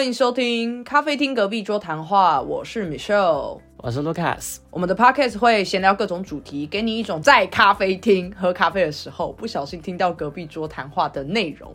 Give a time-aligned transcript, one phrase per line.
[0.00, 3.60] 欢迎收听咖啡厅隔壁桌谈话，我是 Michelle。
[3.76, 11.70] 我是 Lucas，我们的 podcast 会闲聊各种主题，给你一种在咖啡厅喝咖啡的时候不小心听到隔壁桌谈话的内容。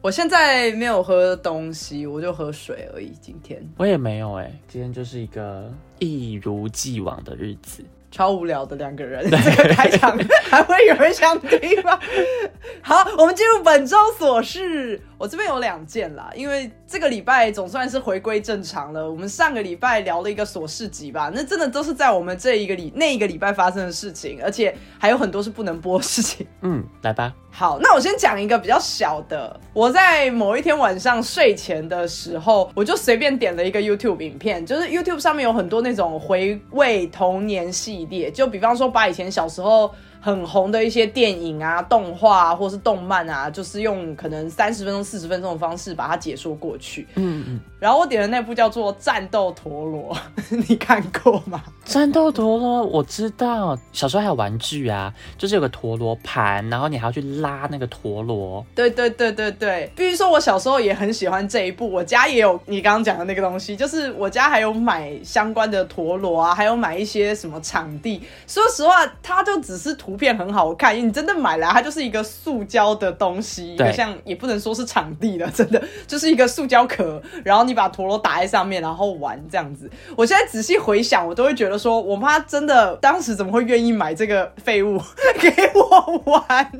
[0.00, 3.10] 我现在没有喝东西，我就喝水而已。
[3.20, 7.84] 今天我也没有哎、今天就是一个一如既往的日子。
[8.14, 10.16] 超无聊的两个人， 这个开场
[10.48, 11.98] 还会有人想听吗？
[12.80, 15.00] 好，我们进入本周琐事。
[15.18, 19.10] 我这边有两件啦，因为这个礼拜总算是回归正常了。
[19.10, 26.46] 我们上个礼拜聊了一个琐事集吧，那真的都是在我们这一个礼那一个礼拜发生的事情，而且还有很多是不能播的事情。
[26.60, 27.34] 嗯，来吧。
[27.56, 29.60] 好，那我先讲一个比较小的。
[29.72, 39.94] 我在某一天晚上睡前的时候，我就随便点了一个 YouTube 影片，就是 YouTube 上面有很多那种回味童年系列，就比方说把以前小时候
[40.24, 47.06] 很红的一些电影啊、动画啊，或是动漫啊，就是用可能三十分钟、四十分钟的方式把它解说过去。
[47.16, 50.16] 嗯嗯，然后我点的那部叫做《战斗陀螺》，
[50.66, 51.62] 你看过吗？
[51.84, 58.64] 战斗陀螺我知道，小时候还有玩具啊，就是有个陀螺盘，然后你还要去拉那个陀螺。
[58.74, 68.22] 对对对对对，比如说，我小时候也很喜欢这一部，我家也有你刚刚讲的那个东西，就是我家还有买相关的陀螺啊，还有买一些什么场地。
[68.46, 79.90] 说实话，它就只是图片很好看，你真的买来它就是一个塑胶的东西，一个像也不能说是场地了，真的就是一个塑胶壳，然后你把陀螺打在上面，然后玩这样子。
[80.16, 85.00] 我现在仔细回想，我都会觉得说，我妈真的当时怎么会愿意买这个废物
[85.40, 86.70] 给我玩？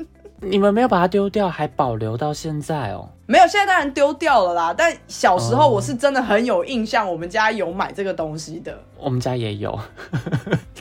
[0.41, 3.09] 你们没有把它丢掉，还保留到现在哦。
[3.27, 4.75] 没有，现在当然丢掉了啦。
[4.77, 8.79] 但小时候哦我是真的很有印象，我们家有买这个东西的。
[8.99, 9.79] 我们家也有。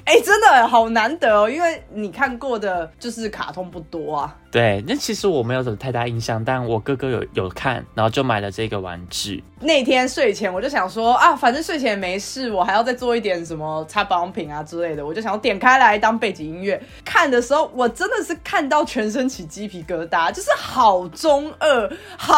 [0.06, 4.36] 哎、真的好难得哦，因为你看过的就是卡通不多啊。
[4.52, 9.44] 对，那其实我没有什么太大印象，但我哥哥有有看，然后就买了这个玩具。
[9.62, 16.82] 那天睡前我就想说啊，反正睡前也没事，我还要再做一点什么擦保养品啊之类的，我就想要点开来当背景音乐。
[17.04, 22.33] 看的时候，我真的是看到全身起鸡皮疙瘩，就是好中二、好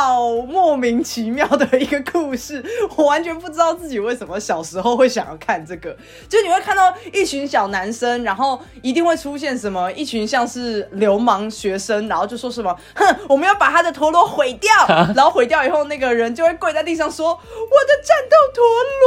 [0.48, 2.64] 莫名其妙的一个故事。
[2.96, 5.96] 我完全不知道自己为什么小时候会想要看这个，
[6.28, 14.72] 就你会看到一群小男生，然后一定会出现什么一群像是流氓学生，然后就说什么，哼，我们要把他的陀螺毁掉，
[15.16, 17.40] 然后毁掉以后，那个人就会跪在地上说，我的
[18.04, 19.06] 战斗陀螺。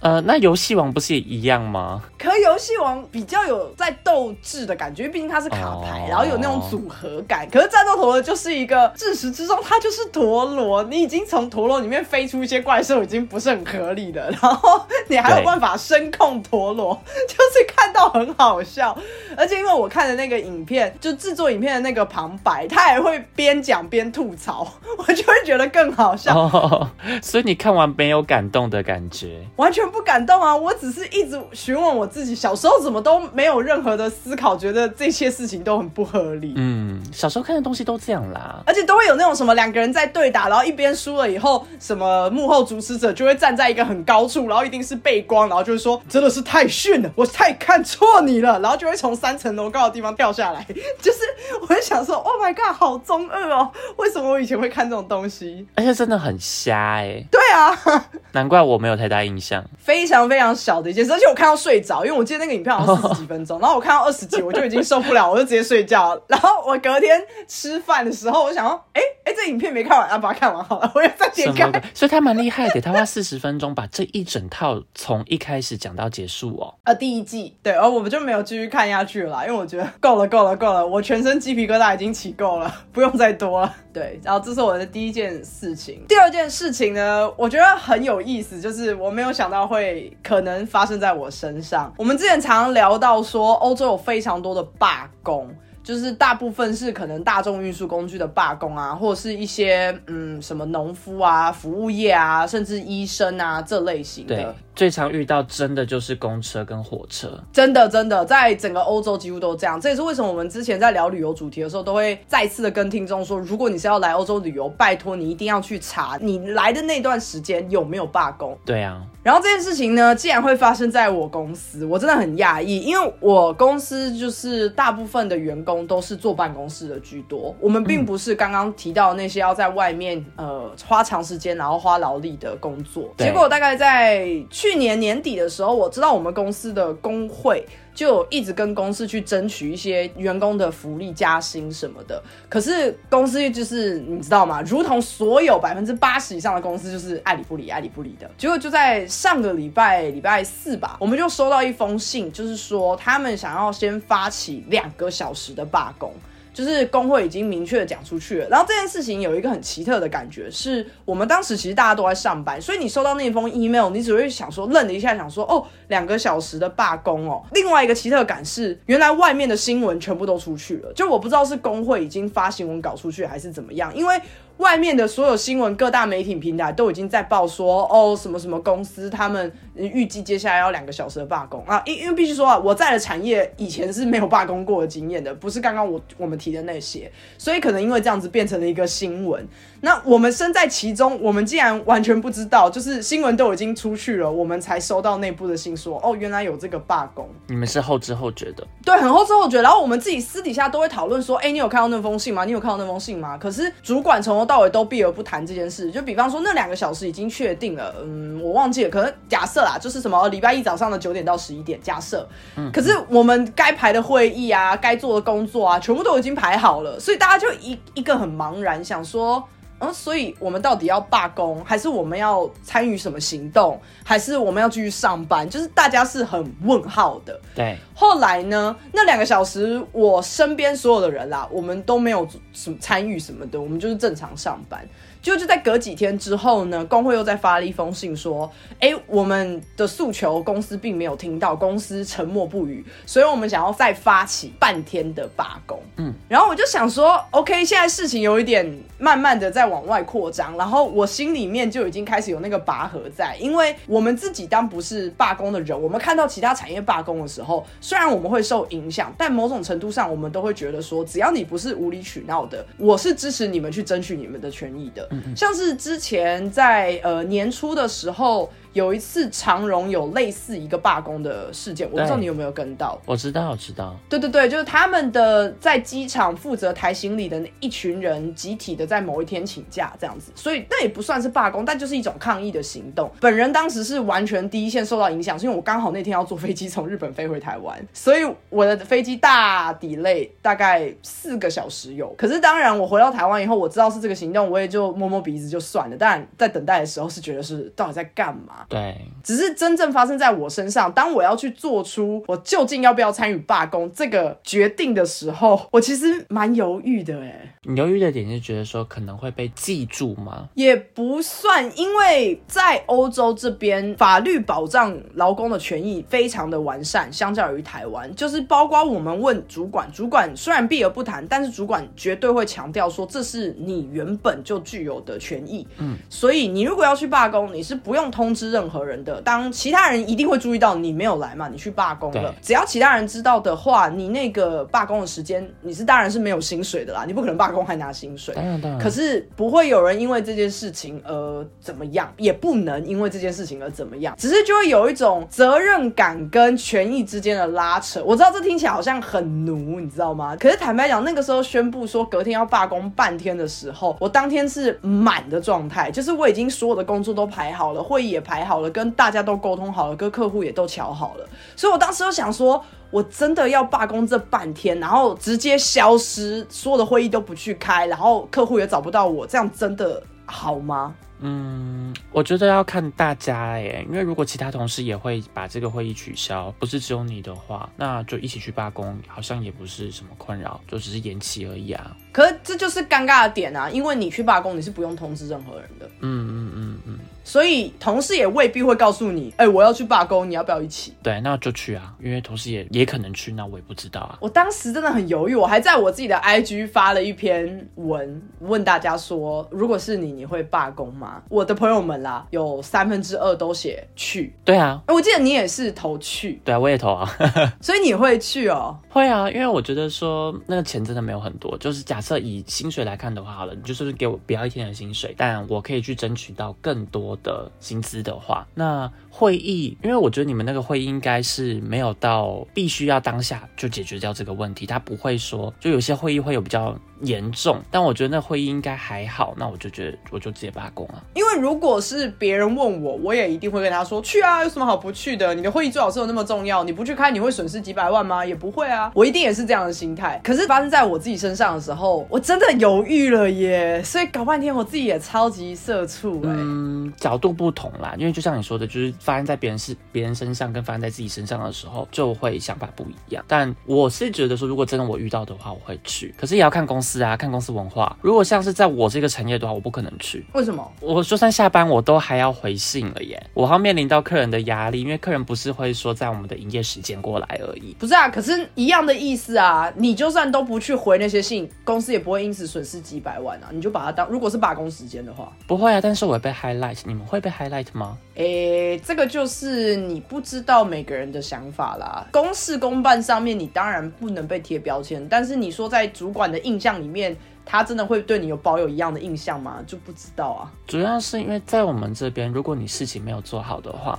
[0.00, 2.02] 呃，那游戏王不是也一样吗？
[2.18, 7.48] 可游戏王比较有在斗智的感觉，毕竟它是卡牌，哦然后有那种组合感。
[7.50, 14.30] 可是战斗陀螺就是一个自始至终它就是陀螺，你已经从陀螺里面飞出一些怪兽，已经不是很合理的。
[14.30, 18.96] 然后你还有办法声控陀螺，就是看到很好笑。
[19.36, 24.66] 而且因为我看的那个影片，就制作影片的那个旁白，他也会边讲边吐槽，
[24.96, 26.38] 我就会觉得更好笑。
[26.38, 26.90] 哦，
[27.22, 29.44] 所以你看完没有感动的感觉？
[29.56, 30.54] 完全不感动啊！
[30.54, 36.54] 我只是一直询问我自己，小时候怎么都没有任何的思考，觉得这些事情都很不合理。
[36.56, 38.62] 嗯，小时候看的东西都这样啦。
[38.66, 50.64] 而且都会有那种什么两个人在对打，然后一边输了以后，什么幕后主使者就会站在一个很高处，然后一定是背光，然后就会说真的是太逊了，我太看错你了，然后就会从三层楼高的地方掉下来。
[51.00, 51.18] 就是
[51.62, 53.70] 我就想说，Oh my god，好中二哦！
[53.96, 55.66] 为什么我以前会看这种东西？
[55.76, 59.64] 而且真的很瞎哎、对啊，难怪我没有太大印象。
[59.78, 66.22] 非常非常小的一件事，而且我看到睡着，因为我记得那个影片好像 四十几分钟，然后我看到二十集我就已经受不了，我就直接睡觉了。
[66.28, 71.70] 然后我隔天吃饭的时候，我想说，哎、哎、这影片没看完，啊，把它看完好了，我要再点开？
[71.94, 76.74] 所以他蛮厉害的，他花四十分钟把这一整套从一开始讲到结束哦。
[76.84, 83.74] 呃，第一季对，而我们就没有继续看下去了啦，因为我觉得够了，够了，够了，我全身鸡皮疙瘩已经起够了，不用再多了。
[83.92, 86.04] 对，然后这是我的第一件事情。
[86.08, 91.92] 第二件事情呢，我觉得很有意思，就是我没有想到会可能发生在我身上。
[91.96, 95.48] 我们之前常常聊到说，欧洲有非常多的罢工。
[95.84, 104.56] 就是大部分是可能大众运输工具的罢工啊，或者是一些嗯什么农夫啊、服务业啊，甚至医生啊这类型的。
[104.74, 107.40] 对，最常遇到真的就是公车跟火车。
[107.52, 109.80] 真的真的，在整个欧洲几乎都这样。
[109.80, 118.56] 这也是为什么我们之前在聊旅游主题的时候，都会再次的跟听众说，如果你是要来欧洲旅游，拜托你一定要去查你来的那段时间有没有罢工。
[118.64, 133.12] 对啊，然后这件事情呢，既然会发生在我公司，我真的很讶异，因为我公司就是大部分的员工都是坐办公室的居多，我们并不是刚刚提到那些要在外面呃花长时间然后花劳力的工作。
[133.18, 134.28] 结果大概在
[134.64, 137.62] 去年年底的时候，我知道我们公司的工会
[137.94, 142.22] 就一直跟公司去争取一些员工的福利加薪什么的。
[142.48, 144.62] 可是公司就是你知道吗？
[144.62, 148.30] 如同所有百分之八十以上的公司，就是爱理不理，爱理不理的。
[148.38, 156.10] 结果就在上个礼拜礼拜四吧，我们就收到一封信，就是说他们想要先发起两个小时的罢工。
[156.54, 167.42] 就是工会已经明确的讲出去了，然后这件事情有一个很奇特的感觉，是我们当时其实大家都在上班，所以你收到那封 email，你只会想说愣了一下，想说哦，两个小时的罢工哦。
[167.52, 174.20] 另外一个奇特感是，原来外面的新闻全部都出去了，就我不知道是工会已经发新闻稿出去还是怎么样，因为。
[174.58, 181.82] 外面的所有新闻，各大媒体平台都已经在报说，哦，什么什么公司，他们预计接下来要两个小时的罢工啊！
[181.84, 189.46] 因因为必须说啊，我在的产业以前是没有罢工过的经验的，不是刚刚我我们提的那些，所以可能因为这样子变成了一个新闻。
[189.84, 197.28] 那我们身在其中，我们竟然完全不知道，就是新闻都已经出去了，我们才收到内部的信说，哦，原来有这个罢工。
[197.48, 198.66] 你们是后知后觉的？
[198.82, 199.60] 对，很后知后觉。
[199.60, 202.46] 然后我们自己私底下都会讨论说，哎，你有看到那封信吗？
[202.46, 203.36] 你有看到那封信吗？
[203.36, 205.90] 可是主管从头到尾都避而不谈这件事。
[205.90, 212.26] 就比方说，那两个小时已经确定了，嗯，我忘记了，可能假设啦，就是什么礼拜一早上的九点到十一点，假设。
[212.56, 212.72] 嗯。
[212.72, 219.44] 可是我们该排的会议啊，该做的工作啊，全部都已经排好了，所以大家就一一个很茫然，想说。
[219.80, 225.48] 嗯，所以我们到底要罢工，还是我们要参与什么行动，还是我们要继续上班？
[225.48, 227.40] 就是大家是很问号的。
[227.54, 227.76] 对。
[227.94, 234.86] 后来呢，那两个小时，我身边所有的人啦，我们都没有什么参与什么的，我们就是正常上班。
[235.24, 265.08] 就就在隔几天之后呢，工会又再发了一封信说：“哎，我们的诉求公司并没有听到，公司沉默不语，所以我们想要再发起半天的罢工。”嗯，然后我就想说，OK，现在事情有一点慢慢的在往外扩张，然后我心里面就已经开始有那个拔河在，因为我们自己当不是罢工的人，我们看到其他产业罢工的时候，虽然我们会受影响，但某种程度上我们都会觉得说，只要你不是无理取闹的，我是支持你们去争取你们的权益的。
[265.36, 268.50] 像是之前在呃年初的时候。
[268.74, 273.00] 有一次长荣有类似一个罢工的事件，我不知道你有没有跟到。
[273.06, 273.96] 我知道，我知道。
[274.08, 283.08] 对对对，就是他们的在机场负责抬行李的那一群人，集体的在某一天请假这样子，所以那也不算是罢工，但就是一种抗议的行动。
[283.20, 292.12] 本人当时是完全第一线受到影响，是因为我刚好那天要坐飞机从日本飞回台湾，所以我的飞机大 delay 大概四个小时有。
[292.18, 295.96] 可是当然我回到台湾以后，我知道是这个行动，我也就摸摸鼻子就算了。
[295.96, 298.63] 但在等待的时候是觉得是到底在干嘛？
[298.68, 300.90] 对，只是真正发生在我身上。
[300.92, 307.20] 当我要去做出我究竟要不要参与罢工这个决定的时候，我其实蛮犹豫的。
[307.20, 310.48] 哎，你犹豫的点是觉得说可能会被记住吗？
[310.54, 325.66] 也不算，因为在欧洲这边，法律保障劳工的权益非常的完善，相较于台湾，就是包括我们问主管，主管虽然避而不谈，但是主管绝对会强调说这是你原本就具有的权益。
[325.78, 329.20] 嗯，所以你如果要去罢工，你是不用通知任何人的。
[329.22, 331.48] 当其他人一定会注意到你没有来嘛？
[331.48, 337.04] 你去罢工了，只要其他人知道的话，你那个罢工的时间，你是当然是没有薪水的啦。
[337.04, 338.32] 你不可能罢工还拿薪水。
[338.36, 338.80] 当然，当然。
[338.80, 344.14] 可是不会有人因为这件事情而怎么样，也不能因为这件事情而怎么样。
[344.16, 348.00] 只是就会有一种责任感跟权益之间的拉扯。
[348.04, 350.36] 我知道这听起来好像很奴，你知道吗？
[350.36, 370.94] 可是坦白讲，那个时候宣布说隔天要罢工半天的时候，我当天是满的状态，就是我已经所有的工作都排好了，会议也排好了，跟大家都沟通好了，跟客户也都瞧好了，所以我当时就想说，我真的要罢工这半天，然后直接消失，所有的会议都不去开，然后客户也找不到我，这样真的好吗？
[371.20, 381.96] 嗯，我觉得要看大家哎，因为如果其他同事也会把这个会议取消，不是只有你的话，那就一起去罢工，好像也不是什么困扰，就只是延期而已啊。
[382.12, 385.86] 可是这就是尴尬的点啊，因为你去罢工，你是不用通知任何人的。
[386.00, 386.98] 嗯嗯嗯嗯。
[387.24, 390.92] 所以同事也未必会告诉你，哎，我要去罢工，你要不要一起？
[391.02, 394.18] 对，那就去啊，因为同事也也可能去，那我也不知道啊。
[394.20, 401.03] 我当时真的很犹豫，我还在我自己的 IG 发了一篇文，问大家说，如果是你，你会罢工吗？
[401.28, 404.34] 我的朋友们啦，有三分之二都写去。
[404.44, 406.40] 对啊，我记得你也是投去。
[406.44, 407.08] 对啊，我也投啊。
[407.62, 408.76] 所以你会去哦？
[408.88, 417.14] 会啊，因为我觉得说那个钱真的没有很多，就是假设以薪水来看的话，好了，你就是给我不要一天的薪水，但我可以去争取到更多。
[417.22, 431.02] 的薪资的话，那会议，因为我觉得你们那个会议应该是没有到必须要当下就解决掉这个问题，他不会说，就有些会议会有比较严重，但我觉得那会议应该还好，那我就觉得我就直接罢工啊。
[431.14, 435.34] 因为如果是别人问我，我也一定会跟他说去啊，有什么好不去的？
[435.34, 438.24] 你的会议最好是有那么重要，你不去开你会损失几百万吗？
[438.24, 440.20] 也不会啊，我一定也是这样的心态。
[440.24, 446.30] 可是发生在我自己身上的时候，我真的犹豫了耶，所以搞半天我自己也超级社畜哎。
[446.30, 453.24] 嗯，角度不同啦，因为就像你说的，就是发生在别人是别人身上跟发生在自己身上的时候，就会想法不一样。
[453.26, 456.14] 但我是觉得说，如果真的我遇到的话，我会去。
[456.16, 457.96] 可是也要看公司啊，看公司文化。
[458.00, 460.24] 如果像是在我这个产业的话，我不可能去。
[460.32, 460.72] 为什么？
[460.80, 463.20] 我就算下班，我都还要回信了耶。
[463.34, 467.74] 我还要面临到客人的压力，因为客人不是会说在我们的营业时间过来而已。
[467.78, 469.72] 不是啊，可是一样的意思啊。
[469.76, 473.48] 你就算都不去回那些信，公司也不会因此损失几百万啊。
[473.50, 475.80] 你就把它当，如果是罢工时间的话，不会啊。
[475.80, 477.98] 但是我会被 highlight，你们会被 highlight 吗？
[478.16, 482.06] 诶，这个就是你不知道每个人的想法啦。
[482.12, 485.04] 公事公办上面，你当然不能被贴标签。
[485.08, 489.58] 但是你说在主管的印象里面，他真的会对你有保有一样的印象吗？
[489.66, 490.52] 就不知道啊。
[490.66, 493.98] 主要是因为在我们这边，如果你事情没有做好的话，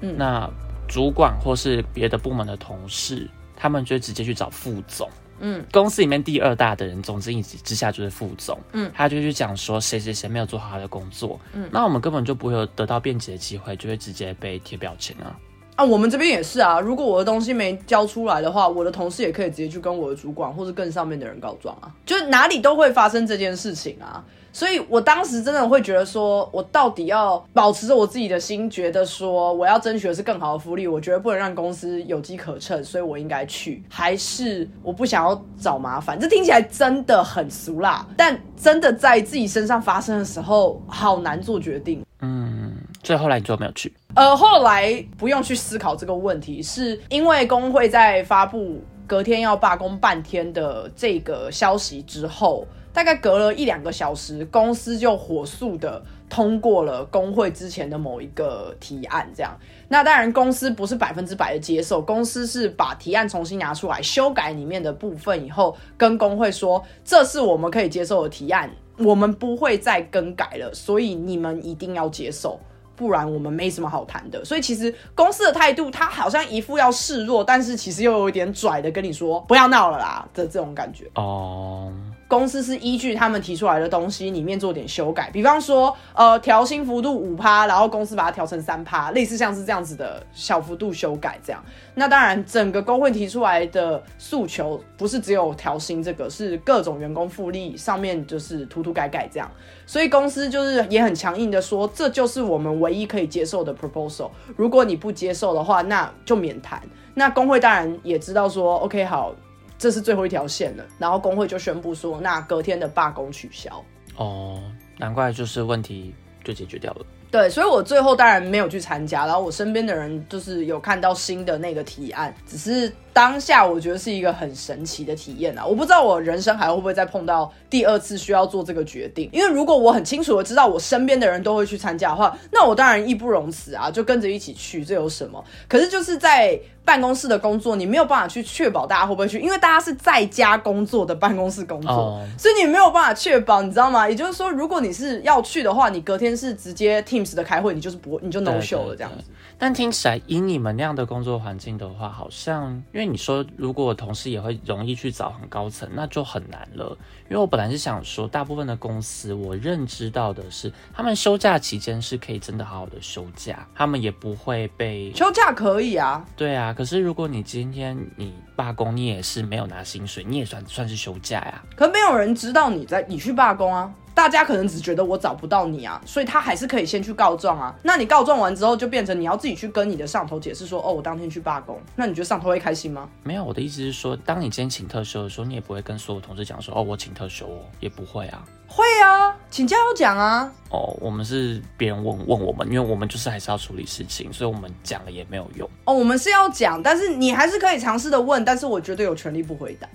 [0.00, 0.50] 嗯，那
[0.88, 5.08] 主管或是别的部门的同事，他们就直接去找副总。
[5.40, 8.58] 嗯，公司里面第二大的人，总之一之下就是副总。
[8.72, 11.38] 嗯，他就去讲说谁谁谁没有做好他的工作。
[11.52, 15.36] 嗯，那我们根本就不会有得到辩解的机会，就会直接被贴标签啊。
[15.76, 16.80] 啊，我们这边也是啊。
[16.80, 21.92] 如果我的东西没交出来的话，我的同事也可以直接去跟我的主管或者更上面的人告状啊。
[22.06, 24.24] 就是哪里都会发生这件事情啊。
[24.56, 36.18] 所以我当时真的会觉得说，我到底要保持着我自己的心，觉得说我要争取的是更好的福利，我觉得不能让公司有机可乘，所以我应该去，还是我不想要找麻烦？
[36.18, 42.02] 这听起来真的很俗辣，但真的在自己身上发生的时候，好难做决定。
[42.22, 42.72] 嗯，
[43.02, 43.92] 所以后来你就没有去？
[44.14, 52.66] 呃，后来不用去思考这个问题，是因为工会在发布隔天要罢工半天的这个消息之后。
[52.96, 59.30] 大概隔了一两个小时，公司就火速的通过了工会之前的某一个提案。
[59.36, 59.54] 这样，
[59.88, 72.58] 那当然公司不是百分之百的接受，公司是把提案重新拿出来修改里面的部分以后，跟工会说这是我们可以接受的提案，我们不会再更改了，所以你们一定要接受，
[72.96, 74.42] 不然我们没什么好谈的。
[74.42, 81.04] 所以其实公司的态度，他好像一副要示弱，但是其实又有一点拽的跟你说不要闹了啦的这种感觉。
[81.16, 81.92] 哦。
[82.28, 91.64] 公司是依据他们提出来的东西里面做点修改，比方说，呃，调薪幅度五趴，然后公司把它调成三趴，类似像是这样子的小幅度修改这样。
[91.94, 99.48] 那当然，整个工会提出来的诉求不是只有调薪这个，是各种员工福利上面就是涂涂改改这样。
[99.86, 104.30] 所以公司就是也很强硬的说，这就是我们唯一可以接受的 proposal。
[104.56, 106.82] 如果你不接受的话，那就免谈。
[107.14, 109.32] 那工会当然也知道说，OK 好。
[109.78, 113.84] 这是最后一条线了，然后工会就宣布说，那隔天的罢工取消。
[114.16, 114.62] 哦，
[114.98, 117.06] 难怪就是问题就解决掉了。
[117.30, 122.92] 对，所以我最后当然没有去参加，然后我身边的人就是有看到新的那个提案，只是。
[123.16, 125.64] 当下我觉得是一个很神奇的体验啊！
[125.64, 135.42] 我不知道我人生还会不会再碰到第二次需要做这个决定，因为如果我很清楚的知道我身边的人都会去参加的话，那我当然义不容辞啊，就跟着一起去，这有什么？
[135.66, 144.06] 可是就是在办公室的工作，你没有办法去确保大家会不会去，因为大家是在家工作的办公室工作，所以你没有办法确保，你知道吗？
[144.06, 149.24] 也就是说，如果你是要去的话，你隔天是直接 Teams 的开会，你就是不你就 no show 了这样子。
[149.58, 153.06] 但听起来以你们那样的工作环境的话，好像因为。
[153.06, 156.98] 你说，如果同事也会容易去找很高层，那就很难了。
[157.30, 166.26] 因为我本来是想说，大部分的公司我认知到的是，他们休假期间是可以真的好好的休假，他们也不会被 休假可以啊。
[166.36, 171.62] 对啊，可是如果你今天你罢工，你也是没有拿薪水，你也算算是休假呀。
[171.76, 173.94] 可没有人知道你在你去罢工啊。
[174.16, 177.74] 大家可能只觉得我找不到你啊，所以他还是可以先去告状啊。
[177.82, 181.78] 那你告状完之后，就变成你要自己去跟你的上头解释说，哦，我当天去罢工。
[181.94, 183.06] 那你觉得上头会开心吗？
[183.22, 188.42] 没有，我的意思是说，当你今天请特休的时候，你也不会跟所有同事讲说，哦，我请特休哦，也不会啊。
[188.66, 190.50] 会啊，请假要讲啊。
[190.70, 195.68] 哦，我们是别人问问我们，因为我们就是还是要处理事情，所以我们讲了也没有用。
[195.84, 199.86] 哦，我们是要讲，但是你还是可以尝试的问，但是我绝对有权利不回答。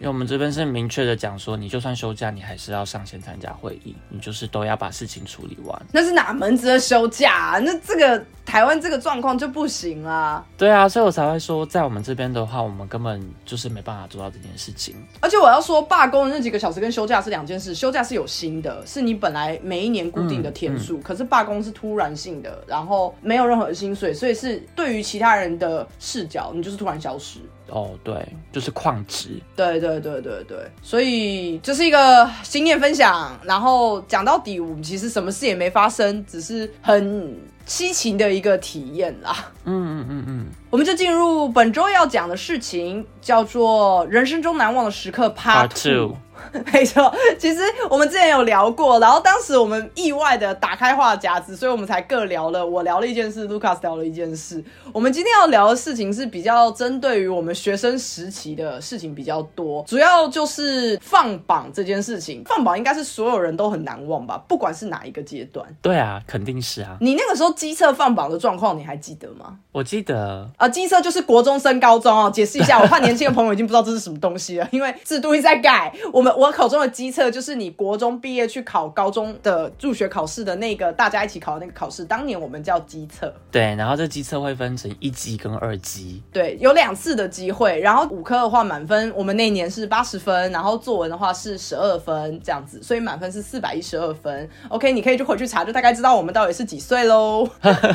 [0.00, 5.82] 因为我们这边是明确的讲说，你就算休假，你还是要上线参加会议，你就是都要把事情处理完。
[5.92, 7.60] 那是哪门子的休假？
[7.62, 10.42] 那这个台湾这个状况就不行啊。
[10.56, 14.94] 对啊，所以我才会说，在我们这边的话，我们根本就是没办法做到这件事情。
[15.20, 17.74] 而且我要说，罢工的那几个小时跟休假是两件事。
[17.74, 27.40] 休假是有薪的，是你本来每一年固定的天数，可是罢工是突然性的，然后没有任何薪水，所以是对于其他人的视角，你就是突然消失。
[27.70, 28.14] 哦，对，
[28.52, 29.40] 就是矿值。
[29.56, 33.38] 对对对对对，所以这是一个经验分享。
[33.44, 37.36] 然后讲到底，我们其实什么事也没发生，只是很
[37.66, 39.34] 稀奇的一个体验啦。
[39.64, 46.16] 嗯嗯嗯嗯，我们就进入本周要讲的事情，叫做人生中难忘的时刻 Part two。
[46.72, 52.64] 没错，其实我们之前有聊过，然后当时我们意外的打开话匣子，所以我们才各聊了。
[52.64, 54.62] 我聊了一件事，Lucas 聊了一件事。
[54.92, 62.42] 我们今天要聊的事情是比较针对于我们学生时期的事情比较多，主要就是放榜这件事情。
[62.44, 65.66] 放榜应该是所有人都很难忘吧，不管是哪一个阶段。
[65.80, 66.96] 对啊，肯定是啊。
[67.00, 69.56] 你那个时候机测放榜的状况，你还记得吗？
[69.72, 72.30] 我记得啊，机测就是国中升高中哦。
[72.30, 75.92] 解释一下，我怕年轻的朋友已经不知道这是什么东西了，因为制度一直在改。
[76.12, 83.32] 我们我口中的机测就是你国中毕业去考高中的入学考试的那个大家一起考的那个考试，当年我们叫机测。
[83.50, 86.22] 对，然后这机测会分成一级跟二级。
[86.32, 94.48] 对，有两次的机会，然后五科的话满分，我们那一年是八十分，然后作文的话是十二分这样子，所以满分是四百一十二分。
[94.68, 97.48] OK，你可以就回去查，就大概知道我们到底是几岁喽。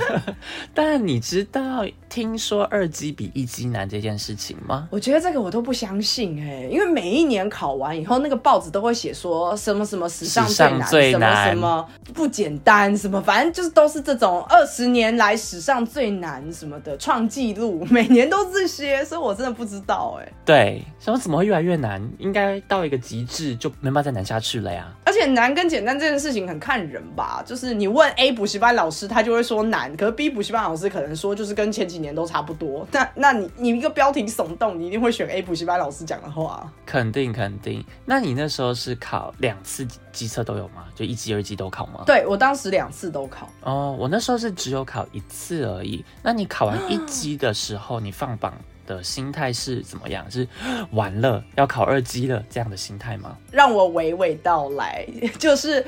[0.74, 4.88] 但你知道听说二级比一级难这件事情吗？
[4.92, 22.01] 我觉得这个我都不相信哎、因为每一年考完以后，那个报纸都会写说什么什么史上最难，什么什么不简单，什么反正就是都是这种二十年来史上最难什么的创纪录， 每年都这些，所以我真的不知道哎、对，什么怎么会越来越难？
[22.17, 24.91] 应该到一个极致就没办法再难下去了呀。
[25.05, 32.88] 而且难跟简单这件事情很看人吧，就是你问 A 补习班老师，他就会说难，可是 B 补习班老师可能说就是跟前几年都差不多。
[32.91, 36.72] 那那你你一个标题耸动，你一定会选 A 补习班老师讲的话。
[36.86, 37.86] 肯定肯定。
[38.05, 40.86] 那你那时候是考两次机测都有吗？
[40.95, 42.03] 就一级、二级都考吗？
[42.05, 46.03] 对我当时两次都考，哦，我那时候是只有考一次而已。
[46.22, 48.53] 那你考完一级的时候，你放榜
[48.86, 50.29] 的心态是怎么样？
[50.29, 50.48] 是
[50.91, 53.38] 完了要考二级了这样的心态吗？
[53.51, 55.05] 让我娓娓道来，
[55.39, 55.86] 就是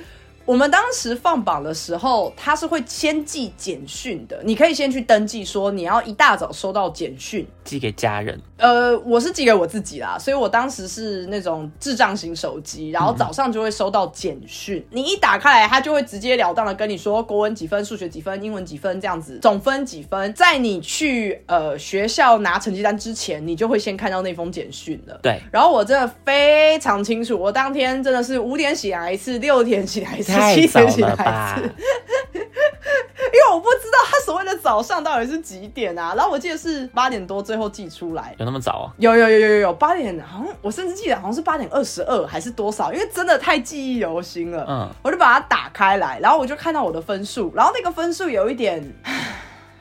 [0.48, 7.46] 我们当时放榜的时候，他是会先寄简讯的，你可以先去登记说你要一大早收到简讯。
[7.66, 20.34] 寄给家人，呃，我是寄给我自己啦，所以我当时是那种智障型手机，然后早上就会收到简讯，你一打开来，他就会直截了当的跟你说国文几分、数学几分、英文几分这样子，总分几分。
[20.34, 25.20] 在你去呃学校拿成绩单之前，你就会先看到那封简讯了。
[25.22, 31.60] 对，然后我真的非常清楚，我当天真的是五点醒来一次，六点起来一次，七太早了吧，？
[33.28, 36.14] 因为我不知道他所谓的早上到底是几点啊。
[36.16, 38.34] 然后我记得是八点多，最后寄出来。
[38.38, 38.94] 有那么早、啊？
[38.98, 44.66] 有有有有有有八点，好像我甚至记得好像是八点二十二还是多少，因为真的太记忆犹新了。
[44.68, 48.82] 嗯，我就把它打开来，然后我就看到我的分数，然后那个分数有一点，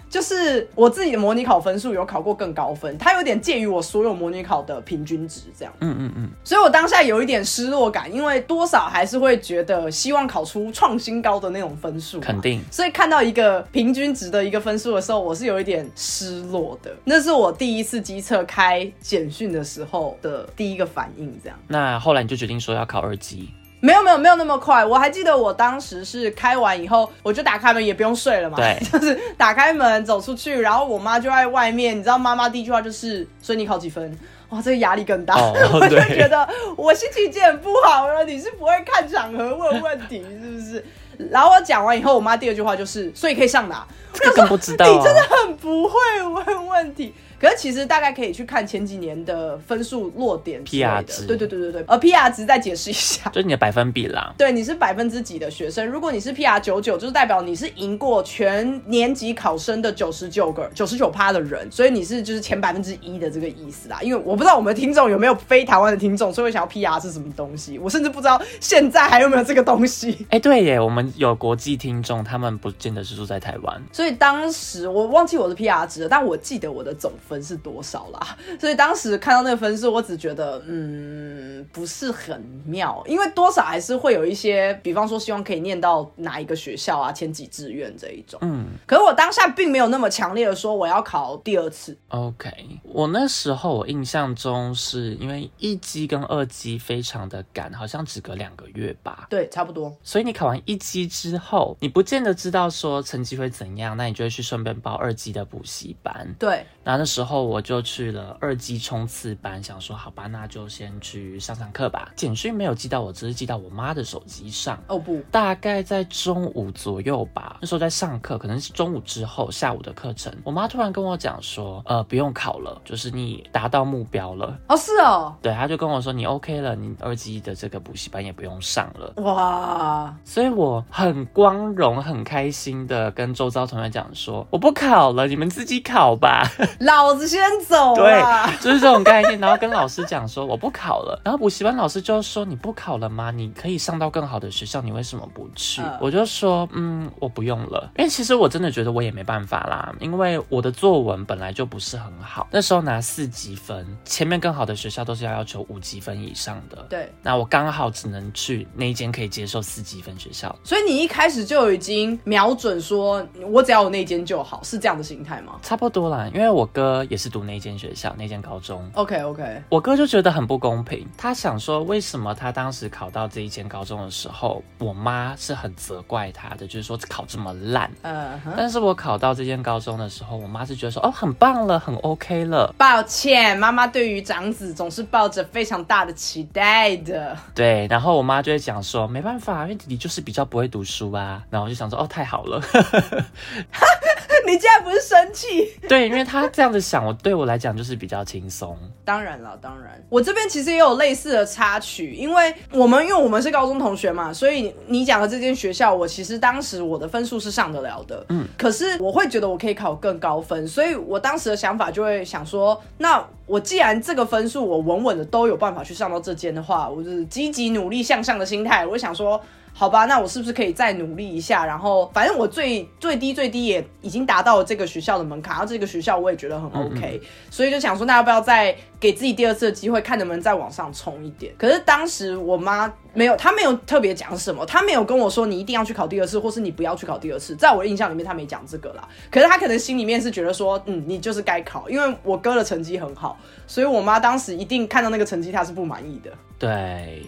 [0.09, 5.73] 就是我自己的模拟考分数有考过更高分，它有点介于我所有模拟考的平均值这样。
[5.81, 12.61] 嗯嗯嗯，所以我当下有一点失落感，因为多少还是会觉得希望考出创新高的那种分数，肯定。
[12.71, 16.95] 所以看到一个平均值的一个分数的时候，我是有一点失落的。
[17.05, 21.59] 那是我第一次机测开简讯的时候的第一个反应，这样。
[21.69, 23.51] 那后来你就决定说要考二级，
[23.87, 34.19] 没有没有没有那么快，我还记得我当时是开完以后，我就打开门也不用睡了嘛，对 就是打开门走出去，然后我妈就在外面，你知道妈妈第一句话就是，所以你考几分？
[34.49, 40.85] 哇，这个压力更大，哦 我就对觉得我心情已经很不好了，你是不会看场合问问题是不是？
[41.31, 43.87] 然后我讲完以后，我妈第二句话就是，所以可以上哪？
[44.13, 44.89] 这个更不知道、啊。
[44.89, 47.15] 你真的很不会问问题。
[47.41, 54.35] 可是其实大概可以去看前几年的分数落点之类的 PR 值对对对对对，呃，PR 值再解释一下，就是你的百分比啦。
[54.39, 55.87] 对，你是百分之几的学生？
[55.87, 63.99] 如果你是 PR 九九，就是代表你是赢过全年级考生的九十九个、九十九趴的人，所以你是就是前百分之一的这个意思啦。
[64.03, 70.27] 因为我不知道我们的听众有没有非台湾的听众，所以我想要 PR 是什么东西，我甚至不知道现在还有没有这个东西。
[70.31, 73.83] 哎、对耶，我们有国际听众，他们不见得是住在台湾。
[73.93, 78.37] 所以当时我忘记我的 PR 值了，但我记得我的总分是多少啦。
[78.59, 88.41] 所以当时看到那个分数，我只觉得嗯不是很妙，因为多少还是会有一些，比方说希望可以念到哪一个学校啊，前几志愿这一种。
[88.43, 92.51] 嗯可是我当下并没有那么强烈的说我要考第二次，，OK。
[92.83, 99.27] 我那时候我印象中是因为一级跟二级非常的赶，好像只隔两个月吧。
[99.29, 99.95] 对，差不多。
[100.03, 106.35] 所以你考完一级级之后，你不见得知道说成绩会怎样，那你就会去顺便报二级的补习班。
[106.39, 112.13] 对，然后那时候我就去了二级冲刺班，想说好吧，那就先去上上课吧。
[112.15, 114.79] 简讯没有寄到我，只是寄到我妈的手机上。
[114.87, 120.33] 哦不，大概在中午左右吧，那时候在上课，可能是中午之后下午的课程。
[120.45, 124.57] 我妈突然跟我讲说，呃，不用考了，就是你达到目标了。
[124.69, 129.13] 哦是哦，对，她就跟我说你 OK 了，你二级的这个补习班也不用上了。
[129.25, 136.49] 哇，所以我很光荣、很开心的跟周遭同学讲说，我不考了，你们自己考吧。
[136.81, 139.39] 老子先走对了。，就是这种概念。
[139.41, 143.31] 然后跟老师讲说我不考了，然后补习班老师就说你不考了吗？
[143.31, 145.83] 你可以上到更好的学校，你为什么不去？
[145.83, 156.85] 嗯我就说嗯，我不用了，因为其实我真的觉得我也没办法啦，因为我的作文本来就不是很好，那时候拿四级分，前面更好的学校都是要要求五级分以上的。
[156.89, 166.29] 对，那我刚好只能去那一间可以接受四级分学校，所以你一开始就已经瞄准说，我只要有那间就好，是这样的心态吗差不多啦。
[166.35, 177.91] 因为我哥也是读那间学校，那间高中，？OK OK，我哥就觉得很不公平，他想说为什么他当时考到这一间高中的时候，我妈是很责怪他的，就是说考这么烂。
[178.03, 182.75] 嗯哼，但是我考到这间高中的时候，我妈是觉得说哦很棒了，很 OK 了。
[182.79, 187.37] 抱歉，妈妈对于长子总是抱着非常大的期待的。
[187.55, 191.43] 对，然后我妈就会讲说没办法，因为弟弟就是比较不会读书啊。
[191.51, 192.61] 然后我就想说哦太好了，
[194.47, 195.73] 你竟然不是生气？
[195.89, 198.77] 对，因为他这样子想，我对我来讲就是比较轻松。
[199.05, 219.41] 当然了，当然，我这边其实也有类似的插曲，因为我们因为我们是高中同学嘛，所以你讲的这间学校，我其实当时我的分数是上得了的，嗯，可是我会觉得我可以考更高分，所以我当时的想法就会想说，那我既然这个分数我稳稳的都有办法去上到这间的话，我就是积极努力向上的心态，我就想说。
[219.79, 221.67] 好吧，那我是不是可以再努力一下？
[221.67, 231.53] 然后反正我最最低最低也已经达到了这个学校的门槛，然后这个学校我也觉得很 OK，、所以就想说，那要不要再给自己第二次的机会，看能不能再往上冲一点？
[231.59, 237.55] 可是当时我妈没有，她没有特别讲什么，她没有跟我说你一定要去考第二次，或是你不要去考第二次。
[237.55, 239.07] 在我的印象里面，她没讲这个啦。
[239.31, 246.31] 可是她可能心里面是觉得说，嗯，你就是该考，因为我哥的成绩很好，所以我妈当时一定看到那个成绩，她是不满意的。
[246.59, 247.23] 对，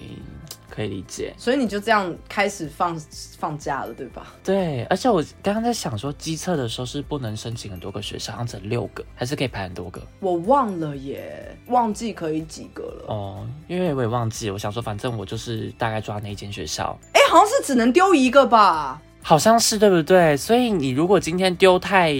[0.78, 1.34] 可以理解。
[1.36, 2.96] 所以你就这样开始放
[3.36, 4.28] 放假了，对吧？
[4.44, 13.04] 对，而且我刚刚在想说，机测的时候是不能申请很多个学校，好像只有六个，还是可以排很多个我忘了耶，忘记可以几个了。
[13.08, 13.46] 哦。
[13.66, 19.02] 因为我也忘记，我想说，反正我就是大概抓那一间学校，哎、好像是只能丢一个吧？
[19.20, 20.36] 好像是对不对？
[20.36, 22.14] 所以你如果今天丢太，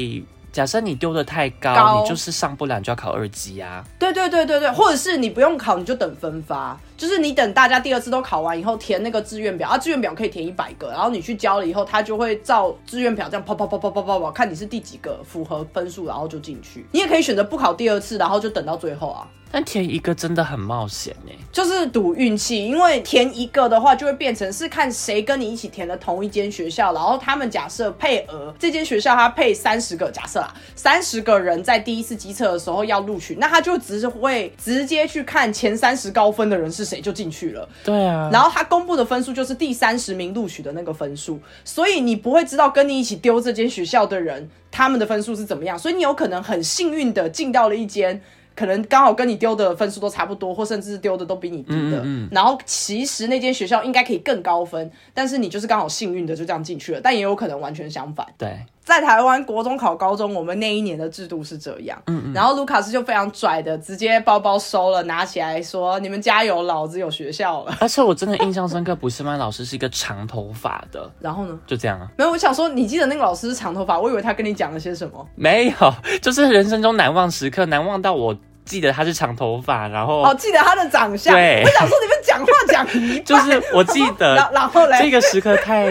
[0.58, 3.84] 假设你丢的太高，高你就是上不了，你就要考二级啊。
[3.96, 16.84] 对对对对对，或者是你不用考，你就等分发，就是你等大家第二次都考完以后填那个志愿表，啊，志愿表可以填一百个，然后你去交了以后，他就会照志愿表这样跑跑跑跑跑跑跑，看你是第几个符合分数，然后就进去。
[16.90, 19.28] 你也可以选择不考第二次，然后就等到最后啊。
[19.50, 21.32] 但填一个真的很冒险哎。
[21.50, 48.22] 就是赌运气，因为填一个的话，就会变成是看谁跟你一起填了同一间学校，然后他们假设配额，这间学校它配三十个，假设啦，三十个人在第一次机测的时候要录取，那他就只是会直接去看前三十高分的人是谁就进去了，对啊，然后他公布的分数就是第三十名录取的那个分数，所以你不会知道跟你一起丢这间学校的人他们的分数是怎么样，所以你有可能很幸运的进到了一间。
[48.58, 51.98] 可能刚好跟你丢的分数都差不多，或甚至是丢的都比你低的。
[52.00, 58.26] 嗯嗯然后其实那间学校应该可以更高分，但是你就是刚好幸运的就这样进去了，但也有可能完全相反。
[58.36, 61.96] 对，在台湾国中考高中，我们那一年的制度是这样。
[62.06, 67.76] 嗯然后卢卡斯就非常拽的，直接包包收了，拿起来说：“你们加油，老子有学校了。
[67.80, 71.58] 而且我真的印象深刻，补习班老师是一个长头发的”， 然后呢？
[71.66, 75.26] 就这样啊，没有，我想说，你记得那个老师是长头发，我以为他跟你讲了些什么。
[75.36, 78.36] 没有，就是人生中难忘时刻，难忘到我
[78.68, 81.34] 记得他是长头发，然后哦，记得他的长相。
[81.34, 81.62] 对。
[81.64, 82.86] 我想说，你们讲话讲
[83.24, 85.90] 就是我记得 然后然后嘞，这个时刻太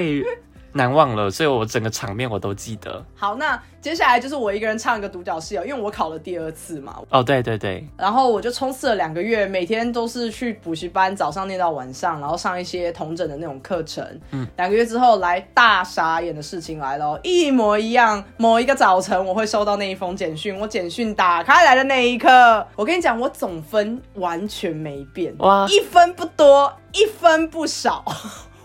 [0.77, 3.03] 难忘了，所以我整个场面我都记得。
[3.15, 14.05] 好，那接下来就是我一个人唱一个独角戏哦，因为我考了第二次嘛，哦，对对对，然后我就冲刺了两个月，每天都是去补习班，早上念到晚上，然后上一些同整的那种课程。
[14.31, 18.23] 嗯，两个月之后，来大傻眼的事情来了哦，一模一样。
[18.37, 28.03] 某一个早晨，我会收到那一封简讯，我简讯打开来的那一刻，我跟你讲，我总分完全没变，哇一分不多，一分不少。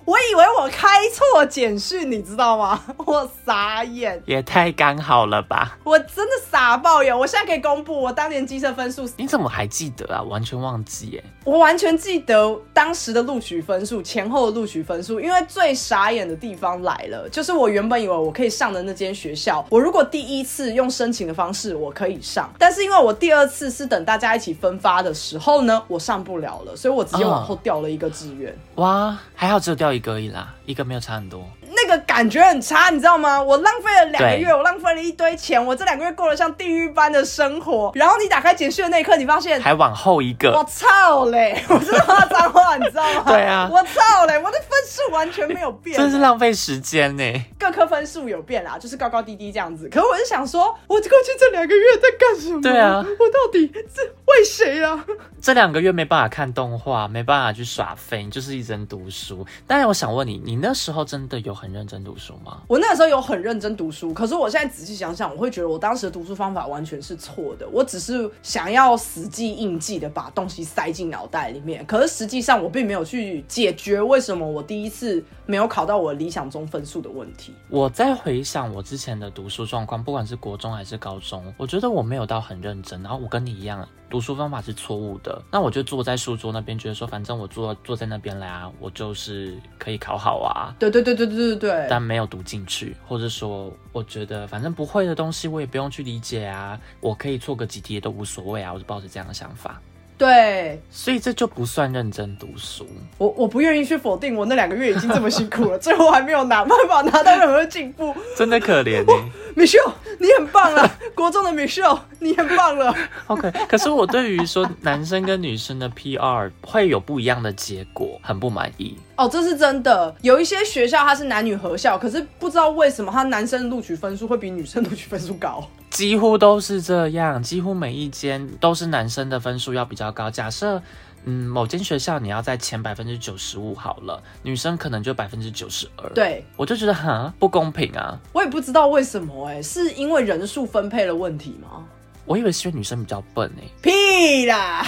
[0.04, 2.80] 我以为我开错简讯，你知道吗？
[3.06, 5.78] 我傻眼，也太刚好了吧？
[5.84, 7.16] 我真的傻爆眼。
[7.16, 10.22] 我现在可以公布我当年机测分数你怎么还记得啊？
[10.22, 11.24] 完全忘记耶。
[11.44, 15.20] 我完全记得当时的录取分数，前后的录取分数。
[15.20, 28.56] 因为最傻眼的地方来了，就是我原本以为我可以上的那间学校，我如果第一次用申请的方式，我可以上，但是因为我第二次是等大家一起分发的时候呢，我上不了了，所以我直接往后调了一个志愿。
[28.76, 31.44] 哇，还好只有调一个而已啦，一个没有差很多。
[31.74, 33.40] 那个感觉很差，你知道吗？
[33.42, 37.90] 我浪费了两个月，我浪费了一堆钱，我这两个月过得像地狱般的生活。
[37.94, 41.62] 然后你打开简讯的那一刻，你发现还往后一个，我操嘞！
[41.68, 43.24] 我真的骂脏话，你知道吗？
[43.30, 44.38] 对啊，我操嘞！
[44.38, 47.22] 我的分数完全没有变，真是浪费时间呢。
[47.58, 49.88] 各科分数有变啦，就是高高低低这样子。
[49.88, 52.60] 可是我是想说，我过去这两个月在干什么？
[52.60, 55.04] 对啊，我到底是为谁啊？
[55.40, 59.44] 这两个月没办法看动画，没办法去耍废，就是一直读书。
[59.66, 62.62] 但是我想问你，你那时候真的有很认真读书吗？
[62.68, 67.68] 我那时候有很认真读书，可是我现在仔细想想，我会觉得我当时的读书方法完全是错的。
[67.68, 77.52] 我只是想要死记硬记的把东西塞进脑袋里面，可是实际上我并没有去解决为什么我第一次没有考到我理想中分数的问题。
[77.68, 83.86] 我在回想我之前的读书状况，不管是国中还是高中，我觉得我没有到很认真，然后我跟你一样。
[84.12, 90.76] 读书方法是错误的，那我就坐在书桌那边，觉得说反正我坐坐在那边来啊，我就是可以考好啊。
[90.78, 91.86] 对对对对对对对。
[91.88, 99.80] 但没有读进去，或者说我觉得反正不会的东西我也不用去理解啊，我可以错个几题也都无所谓啊，我就抱着这样的想法。
[100.22, 102.86] 对，所以这就不算认真读书。
[103.18, 109.62] 我我不愿意去否定我那两个月已经这么辛苦了， 最后还没有拿办法拿到任何进步，真的可怜你。
[109.62, 112.94] Michelle，你很棒了，国中的 Michelle，你很棒了。
[113.26, 118.96] OK，可是我对于说男生跟女生的 PR 会有不一样的结果，很不满意。
[119.16, 120.14] 哦，这是真的。
[120.22, 125.68] 有一些学校它是男女合校，可是不知道为什么他男生录取分数会比女生录取分数高。
[125.92, 130.30] 几乎都是这样，几乎每一间都是男生的分数要比较高。
[130.30, 130.82] 假设，
[131.24, 136.08] 嗯，某间学校你要在前百分之九十五好了，女生可能就百分之九十二。
[136.14, 138.18] 对，我就觉得哈不公平啊！
[138.32, 141.84] 我也不知道为什么，哎，是因为人数分配的问题吗？
[142.24, 144.86] 我以为是因为女生比较笨哎，屁啦！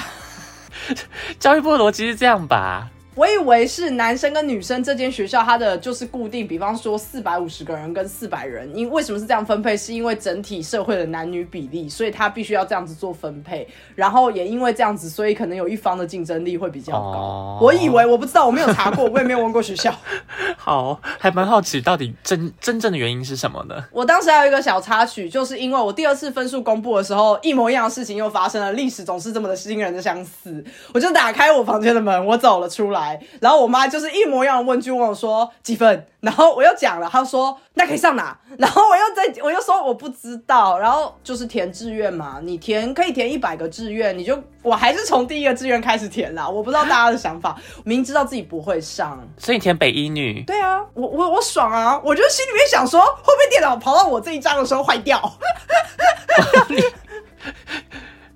[1.39, 2.91] 教育部的逻辑是这样吧？
[3.15, 9.77] 我以为是男生跟女生这间学校，它的就是固定，比方说四百五十个人跟四百人，因为什么是这样分配？
[9.77, 13.67] 是因为整体社会的男女比例，所以他必须要这样子做分配。
[13.95, 17.59] 然后也因为这样子，所以可能有一方的竞争力会比较高。
[17.63, 19.95] 我以为，我不知道，我没有查过，我也没有问过学校。
[20.59, 23.77] 好，还蛮好奇，到底真真正的原因是什么呢？
[23.93, 28.73] 我当时还有一个小插曲，就是因为我第二次分数公布的时候，一模一样的事情又发生了。
[28.73, 33.04] 历史总是这么的惊人的相似，我就打开我房间的门，我走了出来。
[33.41, 38.37] 然后我妈就是一模一样的问句问我说几分，然后我又讲了，她说那可以上哪？
[38.59, 46.49] 然后我又再我又说我不知道，然后就是填志愿嘛，你填可以填一百个志愿，你就我还是从第一个志愿开始填啦。
[46.49, 50.43] 我不知道大家的想法， 明知道自己不会上，所以你填北一女？
[50.47, 52.01] 对啊，我我我爽啊！
[52.05, 55.21] 我就心里面想说，会不会电脑跑到我这一张的时候坏掉？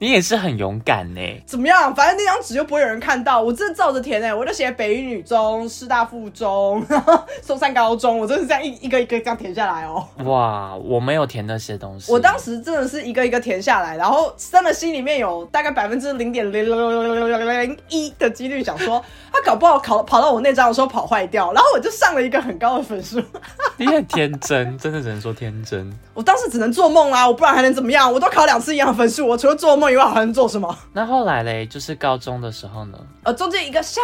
[0.01, 1.21] 你也是很勇敢呢。
[1.45, 1.93] 怎么样？
[1.95, 6.85] 反正那张纸又不会有人看到，我真的照着填哎，我就写北一女中、师大附中、
[7.43, 10.07] 松山高中，我真的是这样一一个一个这样填下来哦。
[10.25, 12.13] 哇，我没有填那些东西。
[12.13, 23.21] 我当时真的是一个一个填下来，然后真的心里面有大概百分之零点零零零零零一的几率想说，他 搞不好考跑到我那张的时候跑坏掉，然后我就上了一个很高的分数。
[23.77, 25.93] 你很天真，真的只能说天真。
[26.15, 28.13] 我当时只能做梦啦，我不然还能怎么样？
[28.13, 30.77] 我都考两次一样的分数，我除了做梦以外还能做什么？
[30.93, 32.99] 那后来嘞，就是高中的时候呢？
[33.23, 34.01] 呃，中间一个小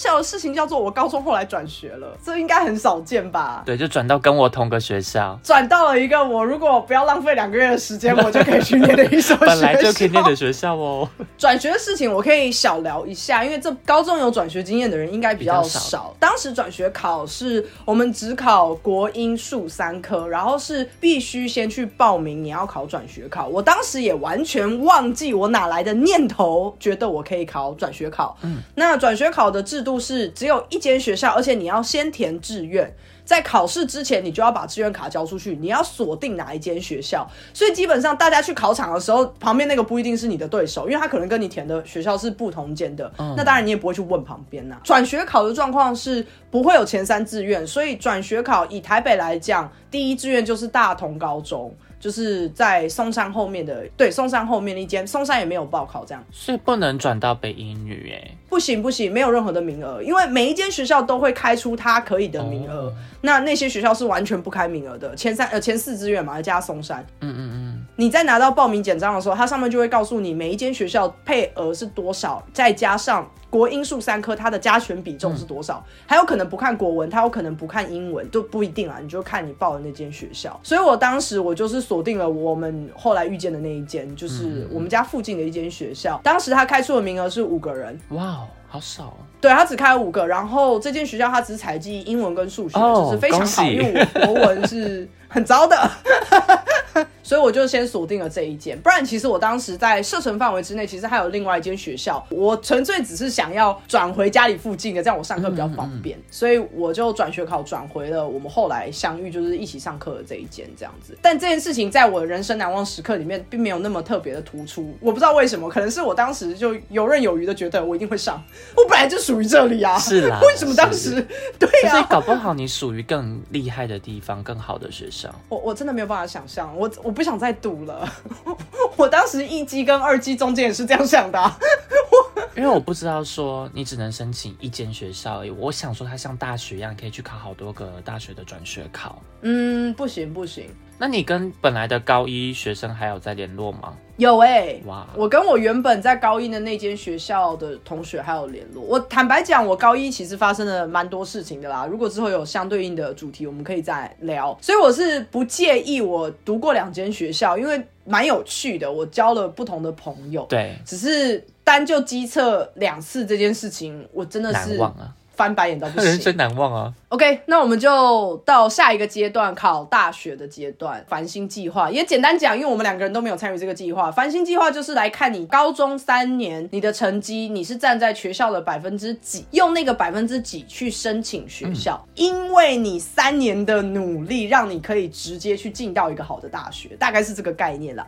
[0.00, 3.62] 小的事情叫做我高中后来转学了，这应该很少见吧？
[3.66, 11.08] 对，就转到跟我同个学校，转到了一个我如果不要浪费两个月的时间， 我就可以去念的一所本来就可以念的学校哦。
[11.36, 16.14] 转学的事情我可以小聊一下，因为这高中有转学经验的人应该比较少。
[16.18, 23.48] 当时转学考是，我们只考国英数三科，然后是必须先去报名你要考转学考。
[23.48, 28.38] 我当时也完全忘记我哪来的念头，觉得我可以考转学考。
[28.42, 32.94] 嗯，那转学考的制度是只有一间学校，而且你要先填志愿。
[33.28, 37.28] 在考试之前，你就要把志愿卡交出去，你要锁定哪一间学校。
[37.52, 43.12] 所以基本上大家去考场的时候，旁边那个不一定是你的对手，因为他可能跟你填的学校是不同间的。
[43.36, 44.78] 那当然你也不会去问旁边呐。
[44.82, 51.70] 转学考的状况是不会有前三志愿，所以转学考以台北来讲，第一志愿就是大同高中。
[52.00, 73.28] 就是在松山后面的，对，松山后面那一间，松山也没有报考这样，所以不能转到北英女哎，不行不行，没有任何的名额，因为每一间学校都会开出他可以的名额，那那些学校是完全不开名额的，前三呃前四志愿嘛，加松山，嗯嗯嗯，你在拿到报名简章的时候，它上面就会告诉你每一间学校配额是多少，再加上。
[73.50, 80.58] 国英数三科它的加权比重是多少，还有可能不看国文，他有可能不看英文，都不一定啊，你就看你报的那间学校。
[80.62, 86.20] 所以我当时我就是锁定了我们后来遇见的那一间，就是我们家附近的一间学校。
[86.22, 89.14] 当时他开出的名额是五个人，哇哦，好少哦。
[89.40, 95.90] 对他只开了五个，然后这间学校他只采集英文跟数学，哦就是非常好，因为我国文是很糟的。
[97.22, 111.18] 所以我就先锁定了这一间，不然其实我当时在射程范围之内，其实还有另外一间学校，我纯粹只是想要转回家里附近的，这样我上课比较方便，所以我就转学考转回了我们后来相遇，就是一起上课的这一间这样子。
[111.20, 118.42] 但这件事情在我人生难忘时刻里面，并没有那么特别的突出，我不知道为什么，可能是我当时就游刃有余的觉得我一定会上，
[118.74, 121.22] 我本来就属于这里啊，是啦 为什么当时
[121.58, 122.02] 对啊？
[122.08, 125.17] 搞不好你属于更厉害的地方，更好的学校。
[125.48, 128.08] 我我真的没有办法想象，我我不想再赌了。
[128.96, 131.58] 我当时一机跟二机中间也是这样想的啊、
[132.56, 139.22] 因为我不知道说你只能申请一间学校而已，我想说它像大学一样，可以去考好多个大学的转学考。
[139.42, 143.96] 嗯，不行不行，那你跟本来的高一学生还有在联络吗？
[144.16, 148.82] 有哎、哇我跟我原本在高一的那间学校的同学还有联络。
[148.82, 151.86] 我坦白讲，我高一其实发生了蛮多事情的啦。
[151.86, 154.58] 如果之后有相对应的主题，我们可以再聊。
[154.60, 160.44] 所以我是不介意我读过两间学校，因为蛮有趣的，我交了不同的朋友。
[160.48, 166.10] 对，只是单就机测两次这件事情，我真的是难忘啊，翻白眼到不行。
[166.10, 166.92] 人生难忘啊。
[167.10, 171.88] OK，那我们就到下一个阶段，考大学的阶段，繁星计划。
[171.88, 174.10] 也简单讲，因为我们两个人都没有参与这个计划。
[174.10, 188.04] 繁星计划就是来看你高中三年你的成绩，你是站在学校的百分之几，用那个百分之几去申请学校，因为你三年的努力，让你可以直接去进到一个好的大学，大概是这个概念啦。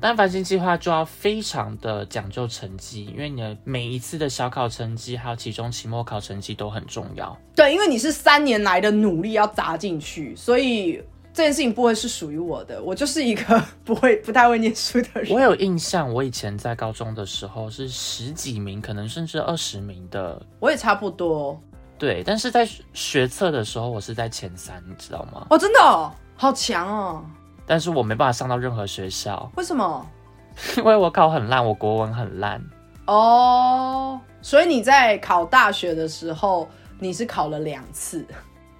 [0.00, 7.36] 但繁星计划就要非常的讲究成绩，因为你的每一次的小考成绩，还有期中、期末考成绩都很重要。
[7.54, 12.82] 对，因为你是三年来的努力要砸进去，所以这件事情不会是属于我的。
[12.82, 15.30] 我就是一个 不会、不太会念书的人。
[15.32, 21.60] 我有印象，我以前在高中的时候是十几名，可能甚至二十名的，我也差不多
[21.98, 22.22] 对。
[22.24, 25.46] 但是在学测的时候，我是在前三，你知道吗？
[25.50, 27.24] 哦，真的、哦，好强哦！
[27.70, 30.04] 但是我没办法上到任何学校，为什么？
[30.76, 32.60] 因为我考很烂，我国文很烂。
[33.06, 38.26] 哦，所以你在考大学的时候，你是考了两次，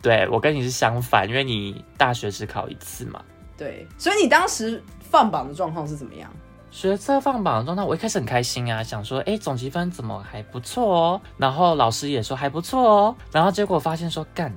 [0.03, 3.22] 对我跟你是相反，因为你大学只考一次嘛。
[3.57, 6.29] 对，所以你当时放榜的状况是怎么样？
[6.72, 11.20] 学测放榜的状态，我一开始很开心啊，想说，哎，总积分怎么还不错哦？
[11.37, 13.16] 然后老师也说还不错哦。
[13.31, 14.53] 然后结果发现说，干，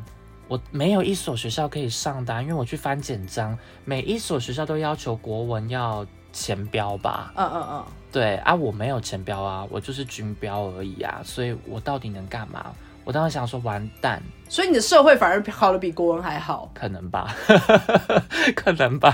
[0.54, 7.34] 我没有一所学校可以上的啊、因为我去翻简章，每一所学校都要求国文要前标吧？
[7.36, 12.72] 嗯嗯嗯，对啊，我没有前标啊，我就是军标而已啊，所以我到底能干嘛？
[13.04, 17.36] 我当时想说，完蛋，所以你的社会反而考的比国文还好，可能吧，
[18.56, 19.14] 可能吧，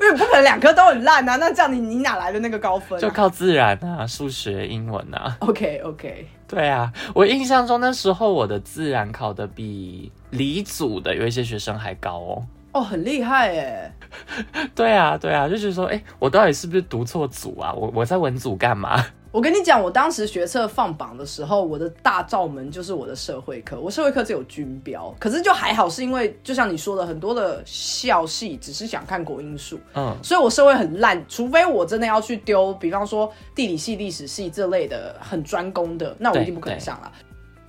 [0.00, 1.36] 因为不可能两科都很烂啊。
[1.36, 5.36] 那这样你你哪来的那个高分、啊、就靠自然啊，数学、英文啊。
[5.40, 12.46] ？OK OK，对啊，我印象中那时候我的自然考的比理组的有一些学生还高哦。
[12.72, 13.92] 哦，很厉害哎。
[14.74, 17.72] 对啊，对啊，就觉得说，哎，我到底是不是读错组啊？
[17.74, 19.04] 我我在文组干嘛？
[19.32, 23.78] 我跟你讲，我当时学测放榜的时候，我的大罩门就是我的社会课。
[23.78, 31.24] 我社会课只有军标，可是就还好，是因为就像你说的，很多的校系只是想看国英数，嗯，所以我社会很烂。
[31.28, 37.12] 除非我真的要去丢，比方说地理系、历史系这类的很专攻的，那我一定不可能上了。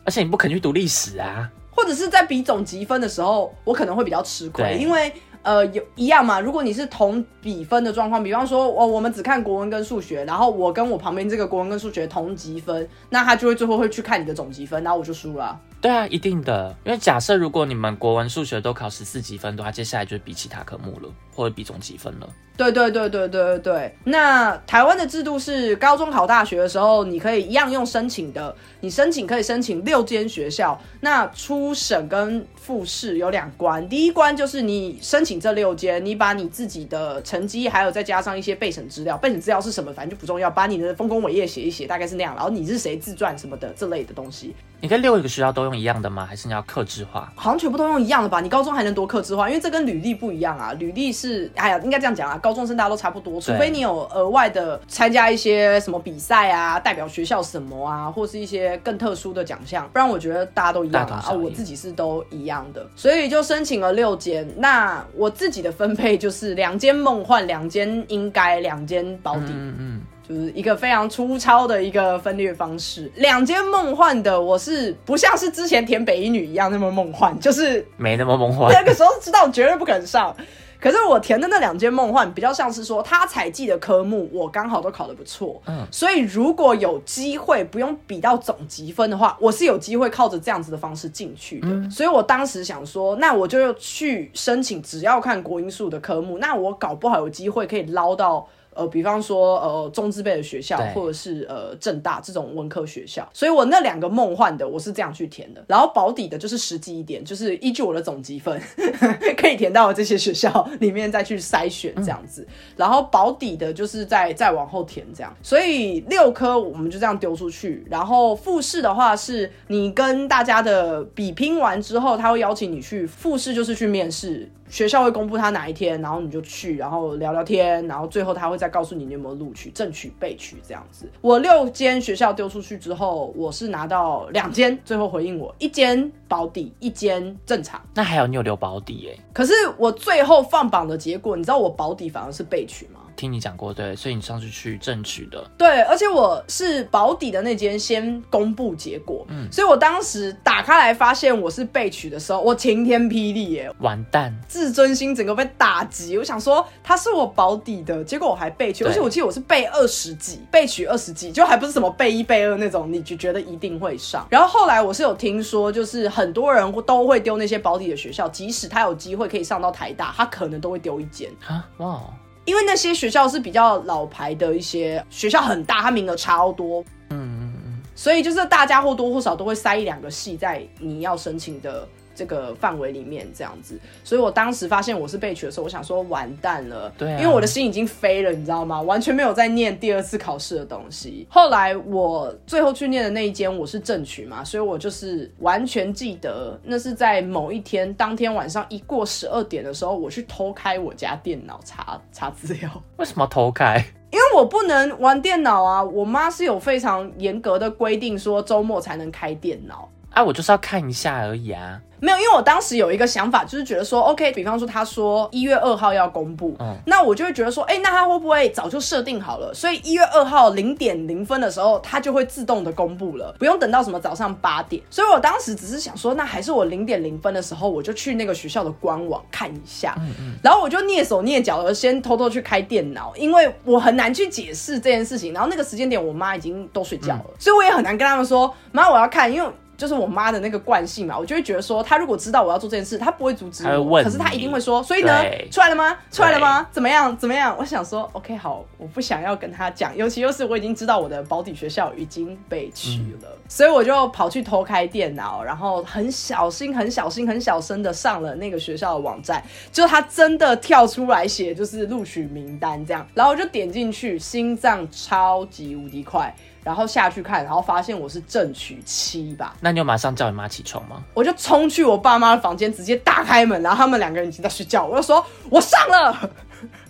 [0.04, 1.48] 而且你不肯去读历史啊。
[1.74, 5.12] 或者是在比总积分的时候，我可能会比较吃亏，因为
[5.44, 6.40] 呃有一样嘛。
[6.40, 15.60] 如果你是同比分的状况，比方说哦我我们只看国文跟数学，然后我跟我旁边这个国文跟数学同级分，那他就会最后会去看你的总积分，然后我就输了。
[15.82, 22.30] 对啊，一定的，因为假设如果你们国文、数学都考十四级分的话，接下来就是比其他科目了，或者比总积分了。
[22.56, 23.96] 对对对对对对对。
[24.04, 30.80] 那台湾的制度是，高中考大学的时候，你可以一样用申请的，你申请可以申请六间学校。
[31.00, 42.36] 那初审跟复试有两关，第一关就是你申请这六间，你把你自己的成绩，还有再加上一些备审资料，备审资料是什么，反正就不重要，把你的丰功伟业写一写，大概是那样。
[42.36, 46.26] 然后你是谁自传什么的这类的东西，你可以六个学校都用一样的吗？
[46.26, 47.32] 还是你要克制化？
[47.36, 48.42] 好像全部都用一样的吧？
[48.42, 49.50] 你高中还能多克制化？
[49.50, 50.74] 因为这跟履历不一样啊。
[50.74, 61.24] 履历是，哎呀，应该这样讲啊，高中生大家都差不多，除非你有额外的参加一些什么比赛啊，代表学校什么啊，或是一些更特殊的奖项，不然我觉得大家都一样啊。
[61.28, 64.48] 啊，我自己是都一样的，所以就申请了六间。
[64.58, 69.48] 那我自己的分配就是两间梦幻，两间应该，两间保底。
[69.50, 70.02] 嗯嗯，
[70.32, 73.12] 就是一个非常粗糙的一个分裂方式。
[73.16, 78.72] 两间梦幻的，我是不像是之前填北一女一样那么梦幻，就是没那么梦幻。
[78.74, 80.34] 那个时候知道绝对不肯上。
[80.80, 91.68] 可是我填的那两间梦幻比较像是说，他采集的科目我刚好都考得不错，嗯，所以如果有机会不用比到总积分的话，我是有机会靠着这样子的方式进去的。
[91.92, 98.48] 所以我当时想说，那我就去申请，只要看国英数的科目，那我搞不好有机会可以捞到。
[98.74, 105.64] 呃，比方说，呃，中资辈的学校，或者是呃正大这种文科学校，所以我那两个梦幻的，我是这样去填的。
[105.68, 108.62] 然后保底的就是实际一点，就是依据我的总积分，
[109.38, 112.48] 可以填到这些学校里面再去筛选这样子。
[112.78, 115.36] 然后保底的就是再再往后填这样。
[115.44, 117.86] 所以六科我们就这样丢出去。
[117.90, 124.50] 然后复试的话，是你跟大家的比拼完之后，他会邀请你去复试，就是去面试。
[124.72, 131.06] 学校会公布他哪一天，然后你就去，然后聊聊天，然后最后他会再告诉你你有没有录取、正取、被取这样子。
[131.20, 137.82] 我六间学校丢出去之后，我是拿到两间，最后回应我一间保底，一间正常。
[137.94, 139.24] 那还有你有留保底哎？
[139.34, 143.01] 可是我最后放榜的结果，你知道我保底反而是被取吗？
[143.16, 156.18] 听你讲过，对，所以你上次去争取的，对，而且我是保底的那间先公布结果，嗯，所以我当时打开来发现我是被取的时候，我晴天霹雳耶，完蛋，自尊心整个被打击。
[156.18, 164.28] 我想说他是我保底的，结果我还被取，而且我记得我是被二十几，被取二十几，就还不是什么被一被二那种，你就觉得一定会上。
[164.30, 172.02] 然后后来我是有听说，就是很多人都会丢那些保底的学校，即使他有机会可以上到台大，他可能都会丢一间啊，哇。
[172.46, 181.88] 因为那些学校是比较老牌的一些学校，很大，它名额超多，嗯嗯嗯，所以就是大家或多或少都会塞一两个系在你要申请的。
[182.22, 188.80] 这个范围里面这样子，所以我当时发现我是被取的时候，我想说完蛋了，对，因为我的心已经飞了，你知道吗？
[188.80, 191.26] 完全没有在念第二次考试的东西。
[191.32, 202.70] 后来我最后去念的那一间，我是正取嘛，所以我就是完全记得，那是在某一天当天晚上一过十二点的时候，我去偷开我家电脑查查资料。
[202.98, 203.84] 为什么偷开？
[204.12, 209.90] 因为我不能玩电脑啊，我妈是有非常严格的规定，说周末才能开电脑。
[210.12, 211.82] 啊，我就是要看一下而已啊。
[212.04, 219.54] 没有，因为我当时有一个想法，就是觉得说，OK，比方说他说一月二号要公布，嗯，那我就会觉得说，哎，那他会不会早就设定好了？
[219.54, 224.82] 所以一月二号零点零分的时候，他就会自动的公布了，不用等到什么早上八点。
[224.90, 235.36] 所以我当时只是想说，那还是我零点零分的时候，我就去那个学校的官网看一下，嗯嗯，然后我就蹑手蹑脚的先偷偷去开电脑，因为我很难去解释这件事情。
[235.36, 239.48] 然后那个时间点，我妈已经都睡觉了，所以我也很难跟他们说，妈，我要看，因为。
[239.82, 245.98] 就是我妈的那个惯性嘛，我就会觉得说，她如果知道我要做这件事，她不会阻止我，可是她一定会说，所以呢，出来了吗？
[246.12, 246.68] 出来了吗？
[246.72, 247.18] 怎么样？
[247.18, 247.56] 怎么样？
[247.58, 266.32] 我想说，OK，好，我不想要跟她讲，尤其又是我已经知道我的保底学校已经被取了，所以我就跑去偷开电脑，然后很小心、很小心、很小声的上了那个学校的网站，就他真的跳出来写就是录取名单这样，然后我就点进去，心脏超级无敌快。
[266.64, 269.56] 然后下去看，然后发现我是正取七吧。
[269.60, 271.02] 那你有马上叫你妈起床吗？
[271.14, 274.86] 我就冲去我爸妈的房间，直接打开门，然后他们两个人已经在睡觉。
[274.86, 276.30] 我就说我上了，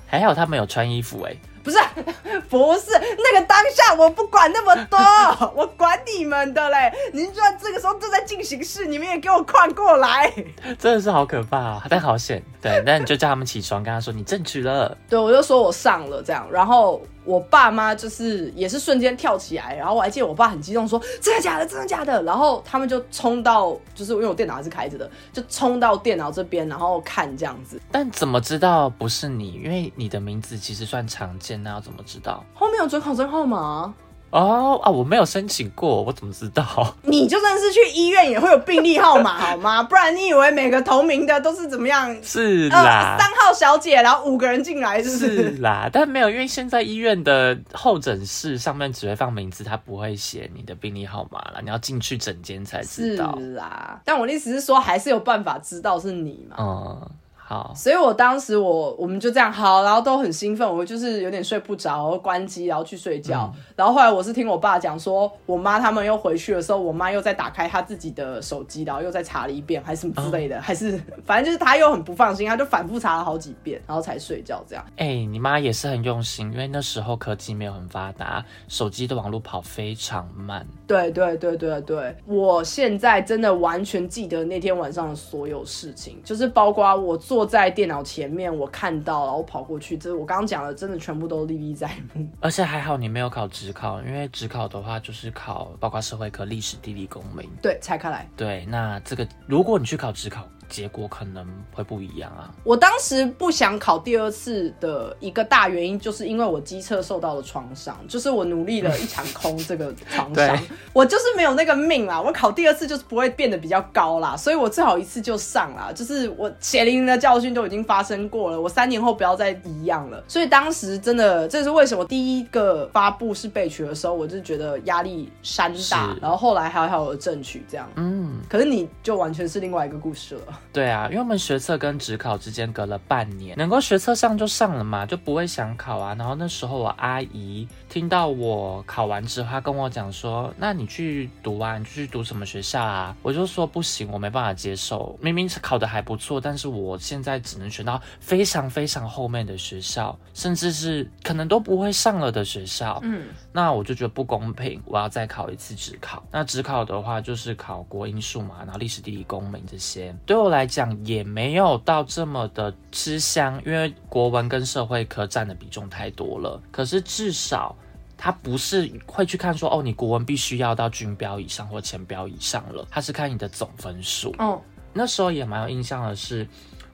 [0.07, 1.36] 还好他们有穿衣服哎。
[1.63, 1.78] 不是，
[2.49, 4.97] 不是那个当下，我不管那么多，
[5.55, 6.91] 我管你们的嘞！
[7.13, 10.34] 您居然这个时候正在进行式，你们也给我跨过来！
[10.80, 12.41] 真的是好可怕啊，但好险。
[12.59, 14.97] 对，那你就叫他们起床，跟他说你正取了。
[15.07, 16.99] 对，我就说我上了这样，然后
[17.32, 27.79] 我爸妈就是也是瞬间跳起来，然后我还记得我爸很激动说真的假的，真的假的，然后他们就冲到，就是因为我电脑还是开着的，就冲到电脑这边，然后看这样子。
[27.89, 29.53] 但怎么知道不是你？
[29.53, 31.61] 因为你的名字其实算常见。
[31.63, 32.43] 那要怎么知道？
[32.53, 33.93] 后面有准考证号码
[34.32, 34.89] 哦啊！
[34.89, 36.63] 我没有申请过，我怎么知道？
[37.03, 39.84] 你就算是去医院也会有病历号码好吗？
[39.88, 42.15] 不然你以为每个同名的都是怎么样？
[42.23, 45.89] 是啦，三号小姐，然后五个人进来，是是啦。
[45.91, 51.59] 但没有，因为现在医院的候诊室上面只会放名字，他不会写你的病历号码了。
[51.61, 53.38] 你要进去诊间才知道。
[53.38, 56.55] 是啦，但我的意思是说，还是有办法知道是你嘛？
[56.57, 57.09] 嗯。
[57.52, 63.54] 好，所以我当时我我们就这样好，然后都很兴奋，我就是有点睡不着，关机然后去睡觉。
[63.76, 74.86] 然后后来我是听我爸讲说，我妈他们又回去的时候，我妈又在打开她自己的手机，然后又再查了一遍，还是什么之类的，还是反正就是她又很不放心，她就反复查了好几遍，然后才睡觉这样。
[74.95, 80.66] 哎，你妈也是很用心，因为那时候科技没有很发达，手机的网络跑非常慢。
[80.91, 87.21] 对对对对对，我现在真的完全记得那天晚上的所有事情，就是包括我。
[87.31, 92.27] 坐在电脑前面，我看到，然后跑过去，这我刚刚讲的，真的全部都历历在目。
[92.41, 97.47] 而且还好你没有考职考，因为职考的话就是考包括社会科、历史、地理、公民。
[97.61, 98.27] 对，拆开来。
[98.35, 100.45] 对，那这个如果你去考职考。
[100.72, 102.49] 结果可能会不一样啊！
[102.63, 110.57] 我当时不想考第二次的一个大原因，就是因为我机测受到了创伤，就是我努力了一场空，这个创伤，
[110.93, 112.22] 我就是没有那个命啦。
[112.22, 115.91] 我考第二次就是不会变得比较高啦，所以我最好一次就上啦。
[115.93, 120.24] 就是我血淋淋的教训都已经发生过了，我三年后不要再一样了。
[120.26, 127.89] 所以当时真的，这是为什么第一个发布是被取的时候，我就觉得压力山大，然后后来还好有正取这样。
[127.95, 130.61] 嗯，可是你就完全是另外一个故事了。
[130.74, 136.16] 对啊，因为我们学测跟职考之间隔了半年，能够学测上就上了嘛，就不会想考啊。
[136.18, 145.19] 然后那时候我阿姨听到我考完之后，他跟我讲说：“那你去读啊，你去读什么学校啊？”我就说：“不行，我没办法接受。
[145.19, 156.23] 明明是考的还不错，但是我现在只能选到非常非常后面的学校，甚至是可能都不会上了的学校。”嗯，那我就觉得不公平，我要再考一次职考。
[156.31, 160.61] 那职考的话就是考国英数嘛，然后历史、地理、公民这些，对我来。
[160.61, 166.61] 来讲也没有到这么的吃香，因为国文跟社会科占的比重太多了。
[166.69, 167.75] 可是至少
[168.24, 174.32] 他不是会去看说，哦，你国文必须要到军标以上或前标以上了，他是看你的总分数。
[174.38, 174.61] 哦，
[174.93, 176.47] 那时候也蛮有印象的是。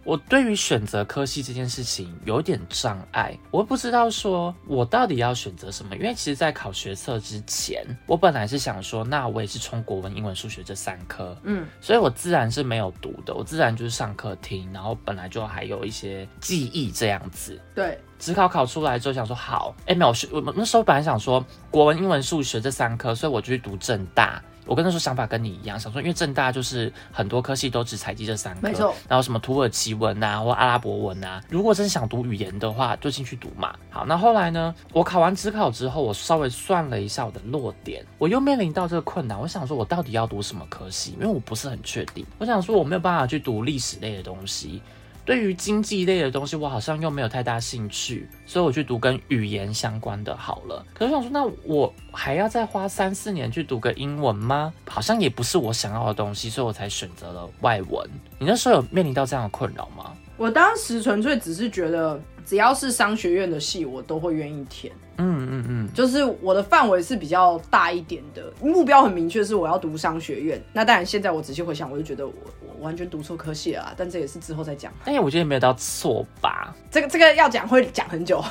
[0.07, 5.97] 我对于选择科系这件事情有点障碍，我不知道说我到底要选择什么。
[5.97, 17.59] 因为其实，在考学测之前，我本来是想说，那我也是冲国文、英文、数学这三科，嗯，所以我自然是没有读的，我自然就是上课听，然后本来就还有一些记忆这样子。
[17.75, 24.41] 对，只考考出来之后想说好，哎，没有学，我那时候本来想说国文、英文、数学这三科，所以我就去读正大。
[24.67, 28.93] 我跟他说想法跟你一样，想说因为正大就是很多科系都只采集这三科，没错。
[29.07, 33.73] 然后什么土耳其文啊，或阿拉伯文啊，如果真想读语言的话，就进去读嘛。
[33.89, 39.39] 好，那后来呢，我考完职考之后，我稍微算了一下我的落点，我又面临到这个困难。
[39.39, 41.13] 我想说，我到底要读什么科系？
[41.13, 42.25] 因为我不是很确定。
[42.37, 44.81] 我想说，我没有办法去读历史类的东西。
[45.27, 50.85] 对于经济类的东西，我好像又没有太大兴趣，所以我去读跟语言相关的好了。
[50.93, 54.73] 可是我想说，那我还要再花三四年去读个英文吗？
[54.87, 58.09] 好像也不是我想要的东西，所以我才选择了外文。
[58.39, 60.13] 你那时候有面临到这样的困扰吗？
[60.37, 62.17] 我当时纯粹只是觉得，
[62.47, 64.93] 只要是商学院的系，我都会愿意填。
[65.17, 70.61] 嗯嗯嗯，就是我的范围是比较大一点的，目标很明确，是我要读商学院。
[70.71, 72.31] 那当然，现在我仔细回想，我就觉得我
[72.61, 73.93] 我完全读错科系了。
[73.97, 74.93] 但这也是之后再讲。
[75.03, 76.73] 但是我觉得也没有到错吧？
[76.89, 78.41] 这个这个要讲会讲很久。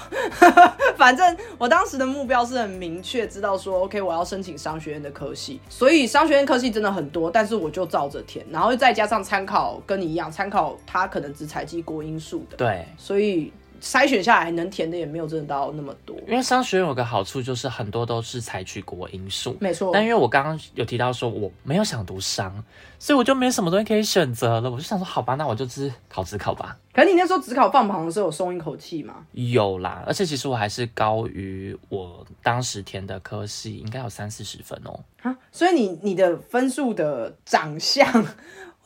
[0.98, 5.60] 反正我当时的目标是很明确，知道说 OK，我要申请商学院的科系。
[5.70, 12.56] 所以商学院科系真的很多，但是我就照着填，然后再加上参考跟你一样，参考他可能只采集国因素的。
[12.56, 13.52] 对，所以。
[13.86, 19.92] 筛选下来能填的也没有真的到那么多，因为商学院有个好处就是很多都是采取国因素，没错。
[19.92, 22.52] 但因为我刚刚有提到说我没有想读商，
[22.98, 24.68] 所以我就没什么东西可以选择了。
[24.68, 26.76] 我就想说，好吧，那我就只考职考吧。
[26.92, 29.24] 可你那时候职考放榜的时候有松一口气吗？
[29.32, 34.98] 有啦，而且其实我还是高于我当时填的科系，应该有三四十分哦。
[35.22, 38.26] 啊，所以你你的分数的长相。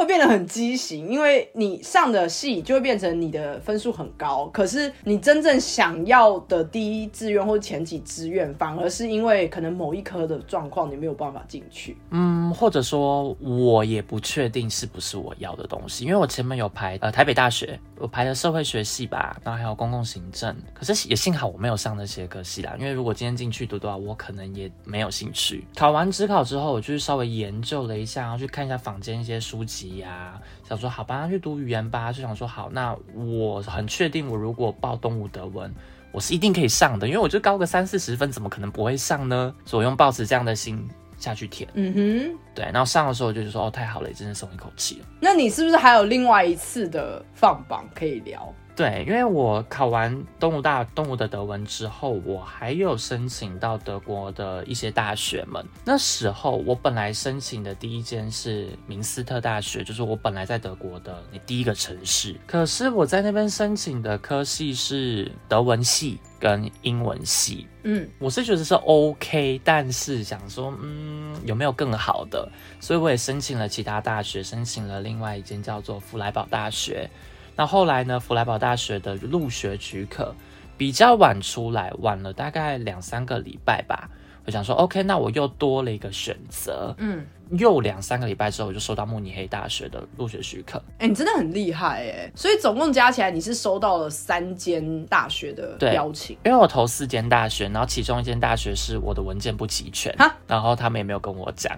[0.01, 11.98] 会变得很畸形，因为你上的戏就会变成你的分数很高，可是你真正想要的第一志愿或前几志愿，反而是因为可能某一科的状况你没有办法进去。
[12.12, 25.66] 嗯，或者说我也不确定是不是我要的东西，因为我前面有排呃台北大学，我排的社会学系吧，然后还有公共行政，可是也幸好我没有上那些科系啦，因为如果今天进去读的话，我可能也没有兴趣。
[25.76, 29.89] 考完职考之后，我就是稍微研究了一下，然后去看一下坊间一些书籍。
[29.99, 32.12] 呀，想说好吧，去读语言吧。
[32.12, 35.72] 就想说好，那我很确定，我如果报东吴德文，
[36.12, 39.55] 我是一定可以上的，因为我就高个三四十分，怎么可能不会上呢？
[39.64, 40.88] 所以我用抱持这样的心
[41.18, 41.68] 下去填。
[41.74, 42.64] 嗯哼，对。
[42.66, 45.07] 然后上的时候，就是说哦，太好了，真的松一口气了。
[45.20, 48.53] 那你是不是还有另外一次的放榜可以聊？
[48.77, 55.62] 对，因为我考完东吴大东吴的德文之后，我还有申请到德国的一些大学们。
[55.85, 62.35] 那时候我本来申请的第一间是明斯特大学，就是我本来在德国的那第一个城市。
[62.47, 67.66] 可是我在那边申请的科系是德文系跟英文系。
[67.83, 72.51] 嗯，我是觉得是 OK，但是想说，嗯，有没有更好的？
[72.81, 77.11] 所以我也申请了其他大学，申请了另外一间叫做弗莱堡大学。
[77.57, 78.18] 那后来呢？
[78.18, 80.34] 弗莱堡大学的入学许可
[80.78, 84.09] 比较晚出来，晚了大概两三个礼拜吧。
[84.51, 86.92] 我想说，OK，那我又多了一个选择。
[86.98, 90.82] 嗯，又两三个礼拜之后，我就收到慕尼黑大学的入学许可。
[90.98, 92.32] 哎、你真的很厉害哎！
[92.34, 96.36] 所以总共加起来，你是收到了三间大学的邀请。
[96.44, 101.72] 因为我投四间大学，然后其中一间大学是我的文件不齐全哈，然后他们也没有跟我讲，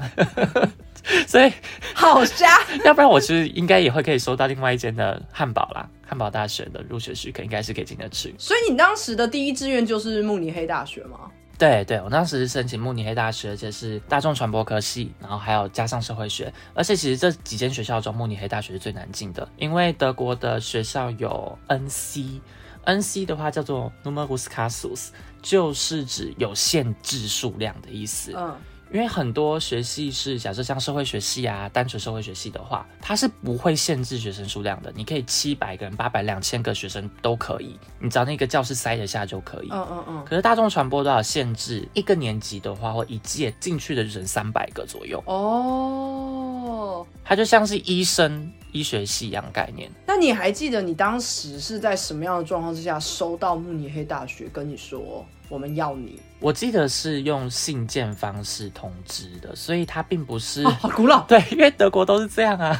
[1.29, 1.53] 所以
[1.95, 8.35] 好瞎，要不然我其实应该也会可以收到另外一间的汉堡啦，汉堡大学的入学许可应该是可以进得去。
[8.39, 11.31] 所以你当时的第一志愿就是慕尼黑大学吗？
[11.63, 25.11] 对对，我当时是申请慕尼黑大学，而且是大众传播科系，然后还有加上社会学，而且其实这几间学校中，慕尼黑大学是最难进的，因为德国的学校有 NC，NC 的话叫做 Numerus Casus，
[25.41, 28.33] 就是指有限制数量的意思。
[28.37, 28.57] 嗯，
[28.93, 39.69] 因为很多学系是，假设像社会学系啊，单纯社会学系的话，它是不会限制学生数量的，你可以七百个人、八百、两千个学生都可以，你只要那个教室塞得下就可以。
[39.71, 40.25] 嗯嗯嗯。
[40.27, 49.91] 可是大众传播都要限制，一个年级的话或一届进去的人三百个左右，哦，它就像是医生医学系一样概念。
[50.07, 56.21] 那你还记得你当时是在什么样的状况之下收到慕尼黑大学跟你说我们要你？
[56.43, 61.23] 我记得是用信件方式通知的，所以它并不是、哦，好古老。
[61.31, 62.77] 对，因为德国都是这样啊，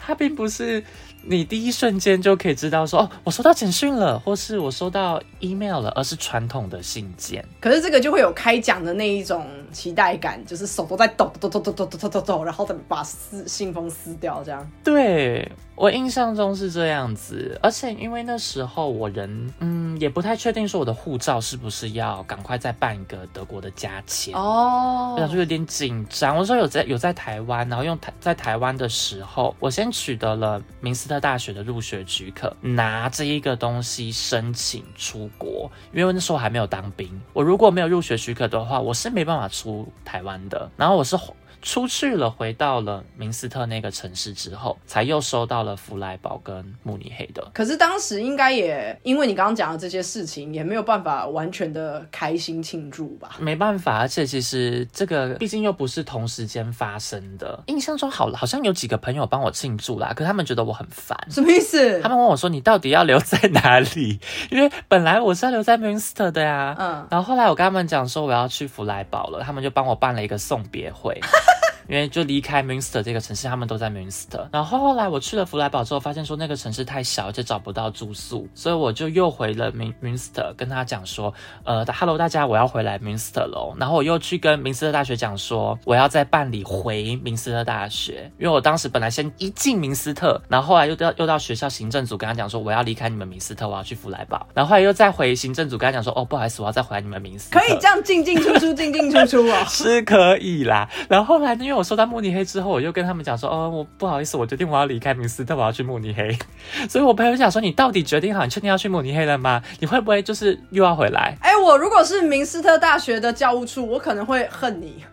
[0.00, 0.82] 它并不是
[1.26, 7.44] 你第一瞬间就可以知道说哦，我收到简讯了，或是我收到 email 了，而是传统的信件。
[7.60, 14.66] 可是这个就会有开奖的那一种期待感，就是手都在抖抖抖抖抖抖抖抖抖，然后再把撕信封撕掉，这样。
[14.82, 24.34] 对我印象中是这样子，而且因为那时候我人嗯也不太确定说我的护照是不是要赶快再办一个德国的加签。
[24.34, 40.70] 哦我想说有点紧张，我说有在有在台湾，然后用台在台湾的时候，我先取得了明斯特大学的入学许可，拿这一个东西申请出国，因为那时候还没有当兵，我如果没有入学许可的话，我是没办法出台湾的。
[40.76, 41.16] 然后我是
[41.64, 47.42] 出去了，回到了明斯特那个城市之后，才又收到了弗莱堡跟慕尼黑的。
[47.54, 53.36] 可是当时应该也因为你刚刚讲的这些事情，也没有办法完全的开心庆祝吧？
[53.40, 57.58] 没办法，而且其实这个毕竟又不是同时间发生的。
[57.66, 61.18] 印象中好好像有几个朋友帮我庆祝啦，可他们觉得我很烦。
[61.30, 61.98] 什么意思？
[62.02, 64.20] 他们问我说：“你到底要留在哪里？”
[64.52, 66.76] 因为本来我是要留在 Münster 的呀。
[66.78, 71.18] 嗯，然后后来我跟他们讲说我要去弗莱堡了，他们就帮我办了一个送别会。
[71.88, 74.46] 因为就离开 Münster 这个城市，他们都在 Münster。
[74.52, 81.32] 然后后来我去了弗莱堡之后，发现说那个城市太小，而且找不到住宿，所以我就又回了 Mün Münster，跟他讲说，
[81.64, 83.74] 呃，Hello 大家，我要回来 Münster 喽。
[83.78, 94.46] 然后我又去跟明斯特大学讲说，我要再办理回明斯特大学，因为我当时本来先一进明斯特，然后后来又到又到学校行政组跟他讲说，我要离开你们明斯特，我要去弗莱堡。
[94.54, 97.58] 然后后来又再回行政组跟他讲说，哦，不好意思，我要再回来你们明斯特。
[97.58, 99.64] 可以这样进进出出，进进出出哦。
[99.68, 100.88] 是可以啦。
[101.08, 106.36] 然后后来呢，因为我收到慕尼黑之后，我又跟他们讲说，哦，我不好意思，我决定我要离开明斯特，我要去慕尼黑。
[106.88, 109.62] 所以我朋友讲说，你到底决定好，你确定要去慕尼黑了吗？
[109.80, 111.36] 你会不会就是又要回来？
[111.40, 115.04] 哎、我如果是明斯特大学的教务处，我可能会恨你。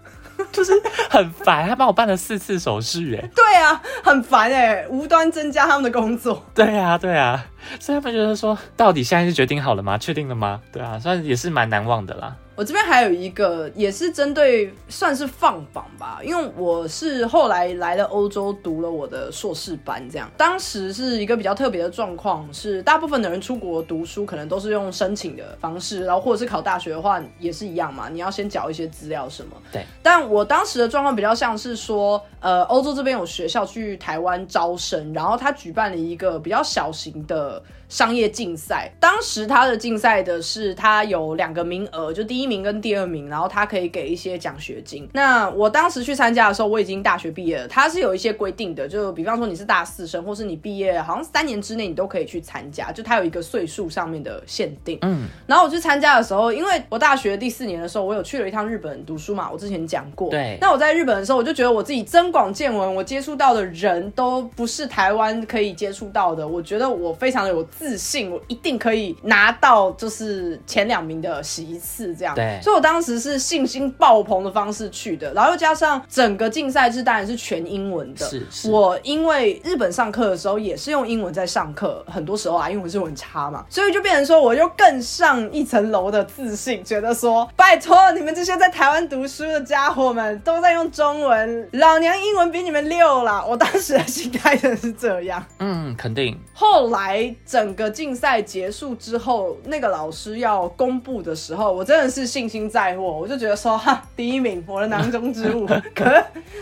[0.52, 0.74] 就是
[1.08, 6.44] 很烦，他帮我办了四次手续，哎， 对啊，很烦哎、无端增加他们的工作。
[6.56, 7.46] 对啊，对啊，
[7.80, 10.00] 所以他们觉得说，到底现在是决定好了吗？
[10.00, 10.60] 确定了吗？
[10.74, 12.36] 对啊，算也是蛮难忘的啦。
[12.56, 29.56] 我这边还有一个，也是针对算是放榜吧，因为我是后来来了欧洲读了我的硕士班，这样当时是一个比较特别的状况，是大部分的人出国读书可能都是用申请的方式，然后或者是考大学的话也是一样嘛，你要先缴一些资料什么。
[29.72, 38.90] 对，但我当时的状况比较像是说，呃，欧洲这边有学校去台湾招生，然后他举办了一个比较小型的商业竞赛。
[39.02, 45.08] 当时他的竞赛的是他有两个名额，就第一名跟第二名，然后他可以给一些奖学金。
[45.12, 54.98] 那我当时去参加的时候，我已经大学毕业了，他是有一些规定的，就比方说你是大四生，或是你毕业好像三年之内你都可以去参加，就他有一个岁数上面的限定。
[55.02, 60.30] 嗯，然后我去参加的时候，因为我大学第四年的时候，我有去了一趟日本读书嘛，我之前讲过。
[60.30, 66.48] 对那我在日本的时候，我就觉得我自己增广见闻，我接触到的人都不是台湾可以接触到的。
[66.48, 72.36] 我觉得我非常的有自信，我一定可以拿到就是前两名的席次这样。
[72.36, 78.24] 对所以我当时是信心爆棚的方式去的，然后又加上整个竞赛制当然是全英文的。
[78.30, 93.44] 是是我因为日本上课的时候也是用英文在上课，很多时候啊，英文是很差嘛，所以就变成说我就更上一层楼的自信，觉得说拜托你们这些在台湾读书的家伙们都在用中文，老娘英文比你们溜啦！
[93.44, 95.44] 我当时的心态真的是这样。
[95.58, 105.66] 嗯，肯定后来整个竞赛结束之后，那个老师要公布的时候，我真的是是信心在握，我就觉得说哈，第一名，我的囊中之物。
[105.96, 106.06] 可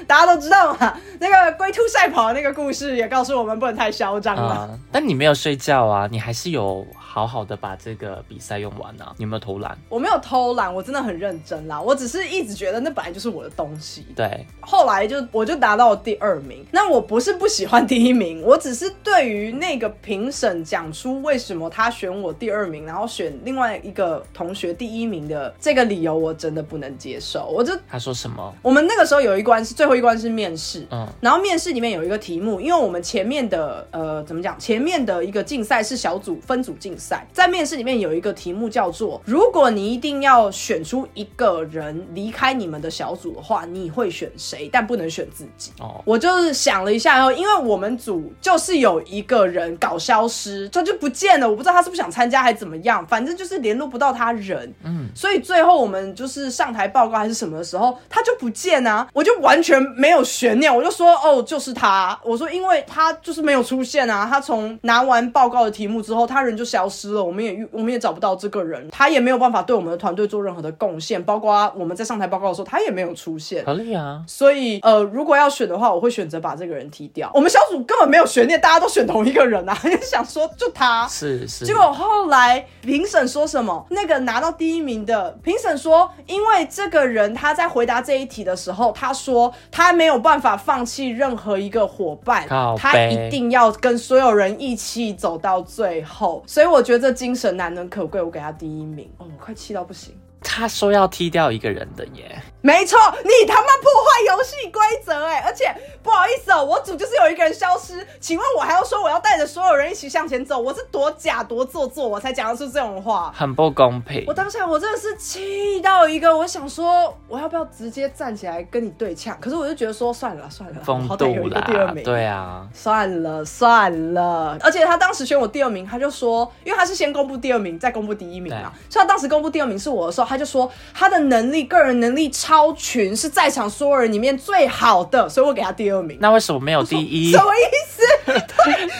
[0.07, 4.41] 大家都知道嘛，那个龟兔赛跑的那个故事也告诉我们不能太嚣张了。
[4.41, 9.15] 啊、但你没有睡觉啊，你还是有好好的把这个比赛用完啊。
[9.17, 9.75] 你有没有偷懒？
[9.89, 11.81] 我没有偷懒，我真的很认真啦。
[11.81, 14.05] 我只是一直觉得那本来就是我的东西。
[14.15, 16.63] 对，后来就我就达到了第二名。
[16.71, 27.47] 那我不是不喜欢第一名，我只是对于那个评审讲出为什么他选我第二名，然后选另外一个同学第一名的这个理由，我真的不能接受。
[27.47, 28.53] 我就他说什么？
[28.61, 44.69] 我们那个时候有一关是最后一关是面试，嗯然后面试里面有一个题目，因为我们前面的呃怎么讲，前面的一个竞赛是小组分组竞赛，在面试里面有一个题目叫做，如果你一定要选出一个人离开你们的小组的话，你会选谁？
[44.71, 45.71] 但不能选自己。
[45.79, 74.23] 哦，我就是想了一下，然后因为我们组就是有一个人搞消失，他就不见了，我不知道他是不想参加还是怎么样，反正就是联络不到他人，嗯，所以最后我们就是上台报告还是什么的时候，他就不见啊，我就完全没有悬念，我就说哦，就是他，我说因为他就是没有出现啊，他从拿完报告的题目之后，他人就消失了，我们也遇我们也找不到这个人，他也没有办法对我们的团队做任何的贡献，包括我们在上台报告的时候，他也没有出现，合理啊。
[74.27, 77.29] 所以，呃，如果要选的话，我会选择把这个人踢掉。
[77.33, 81.07] 我们小组根本没有悬念，大家都选同一个人啊， 就想说就他。
[81.07, 83.85] 是是，结果后来评审说什么？
[83.89, 96.43] 那个拿到第一名的评审说，因为这个人他在回答这一题的时候，他说他没有办法放弃任何一个伙伴，他一定要跟所有人一起走到最后。
[96.45, 99.11] 所以我我觉得这精神难能可贵，我给他第一名。
[99.17, 100.15] 哦，我快气到不行。
[100.41, 102.41] 他说要踢掉一个人的耶。
[102.61, 105.39] 没错，你他妈破坏游戏规则哎！
[105.45, 105.73] 而且
[106.03, 113.33] 不好意思哦，我组就是有一个人消失，请问我还要说我要带着所有人一起向前走，我是多假多做作，我才讲得出这种话。
[113.33, 114.33] 很不公平我。
[114.33, 119.37] 当下我真的是气到一个，我想说我要不要直接站起来跟你对呛？
[119.39, 136.19] 可是我就觉得说算了算了风度一个第二，名，对啊，算了算了，而且他当时选我第二名，他就说，因为他是先公布第二名，再公布第一名嘛，所以他当时公布第二名是我的时候，他就说他的能力，个人能力超群，是在场所有人里面最好的，所以我给他第二名。
[136.21, 137.37] 那为什么没有第一什？
[137.39, 137.59] 么意
[137.89, 138.03] 思？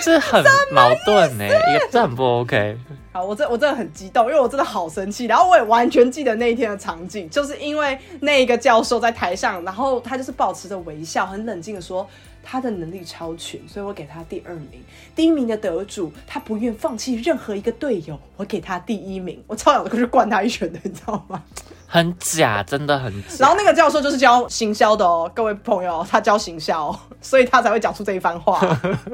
[0.04, 2.76] 这很矛盾呢，一个这很不 OK。
[3.12, 12.08] 好，我真我真的很激动，因为我真的好生气，然后我也完全记得那一天的场景，就是因为那一个教授在台上，然后他就是保持着微笑，很冷静的说。
[12.44, 14.84] 他的能力超群，所以我给他第二名。
[15.16, 19.44] 第一名的得主，他不愿放弃任何一个队友，我给他第一名。
[19.48, 21.44] 我超想过去灌他一拳的，你知道吗？
[21.92, 23.30] 很假，真的很假。
[23.40, 28.60] 然后那个教授就是教行销的哦，各位朋友，他教行销哦、所以他才会讲出这一番话。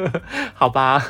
[0.53, 1.01] 好吧，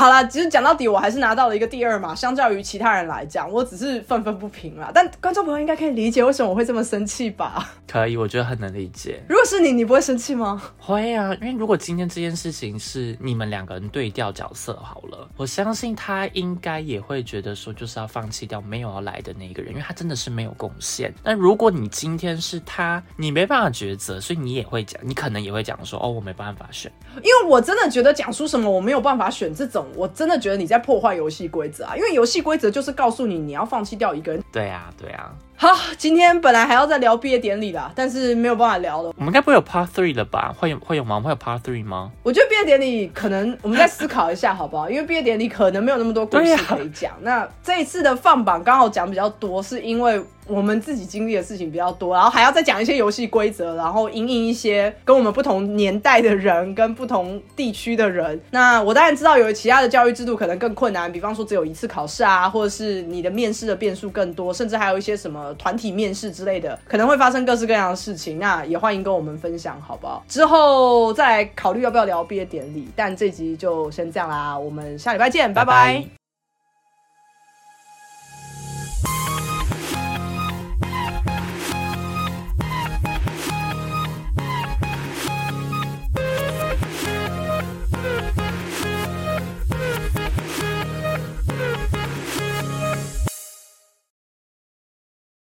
[0.00, 2.14] 好啦，其实讲到底，我还是拿到了一个第二嘛。
[2.14, 4.90] 相较于其他人来讲，我只是愤愤不平啦。
[4.94, 7.68] 但观众朋友应该可以理解为什么我会这么生气吧？
[7.86, 9.22] 可以，我觉得很能理解。
[9.28, 10.62] 如果是你，你不会生气吗？
[10.78, 21.12] 会啊，因为如果今天这件事情是你们两个人对调角色好了，我相信他应该也会觉得说，就是要放弃掉没有要来的那一个人，因为他真的是没有贡献。
[21.22, 26.90] 但如果你今天是他，你没办法抉择，所以你也会讲，你可能也会讲说，哦，我没办法选。
[27.16, 31.96] 因为我真的觉得讲出什么我没有办法选这种，我真的觉得你在破坏游戏规则啊！
[31.96, 34.42] 因为游戏规则就是告诉你你要放弃掉一个人。
[34.52, 39.12] 对啊，对啊，好，今天本来还要再聊毕业典礼啦，但是没有办法聊了。
[39.16, 40.54] 我们应该不会有 Part Three 了吧？
[40.58, 41.20] 会有会有吗？
[41.20, 42.10] 会有 Part Three 吗？
[42.22, 44.88] 我觉得毕业典礼可能我们再思考一下，好不好？
[44.88, 47.12] 因为毕业典礼可能没有那么多故事可以讲。
[47.22, 58.40] 那这一次的放榜刚好讲比较多，是因为我们自己经历的事情比较多，然后还要再讲一些游戏规则，然后引引一些跟我们不同年代的人，跟不同地区的人。
[58.50, 68.38] 那我当然知道有其他的教育制度可能更困难，比方说只有一次考试啊，或者是你的面试的变数更多，甚至还有一些什么团体面试之类的，可能会发生各式各样的事情。
[68.38, 70.24] 那也欢迎跟我们分享，好不好？
[70.28, 72.88] 之后再来考虑要不要聊毕业典礼。
[72.96, 76.19] 但这集就先这样啦，我们下礼拜见，拜拜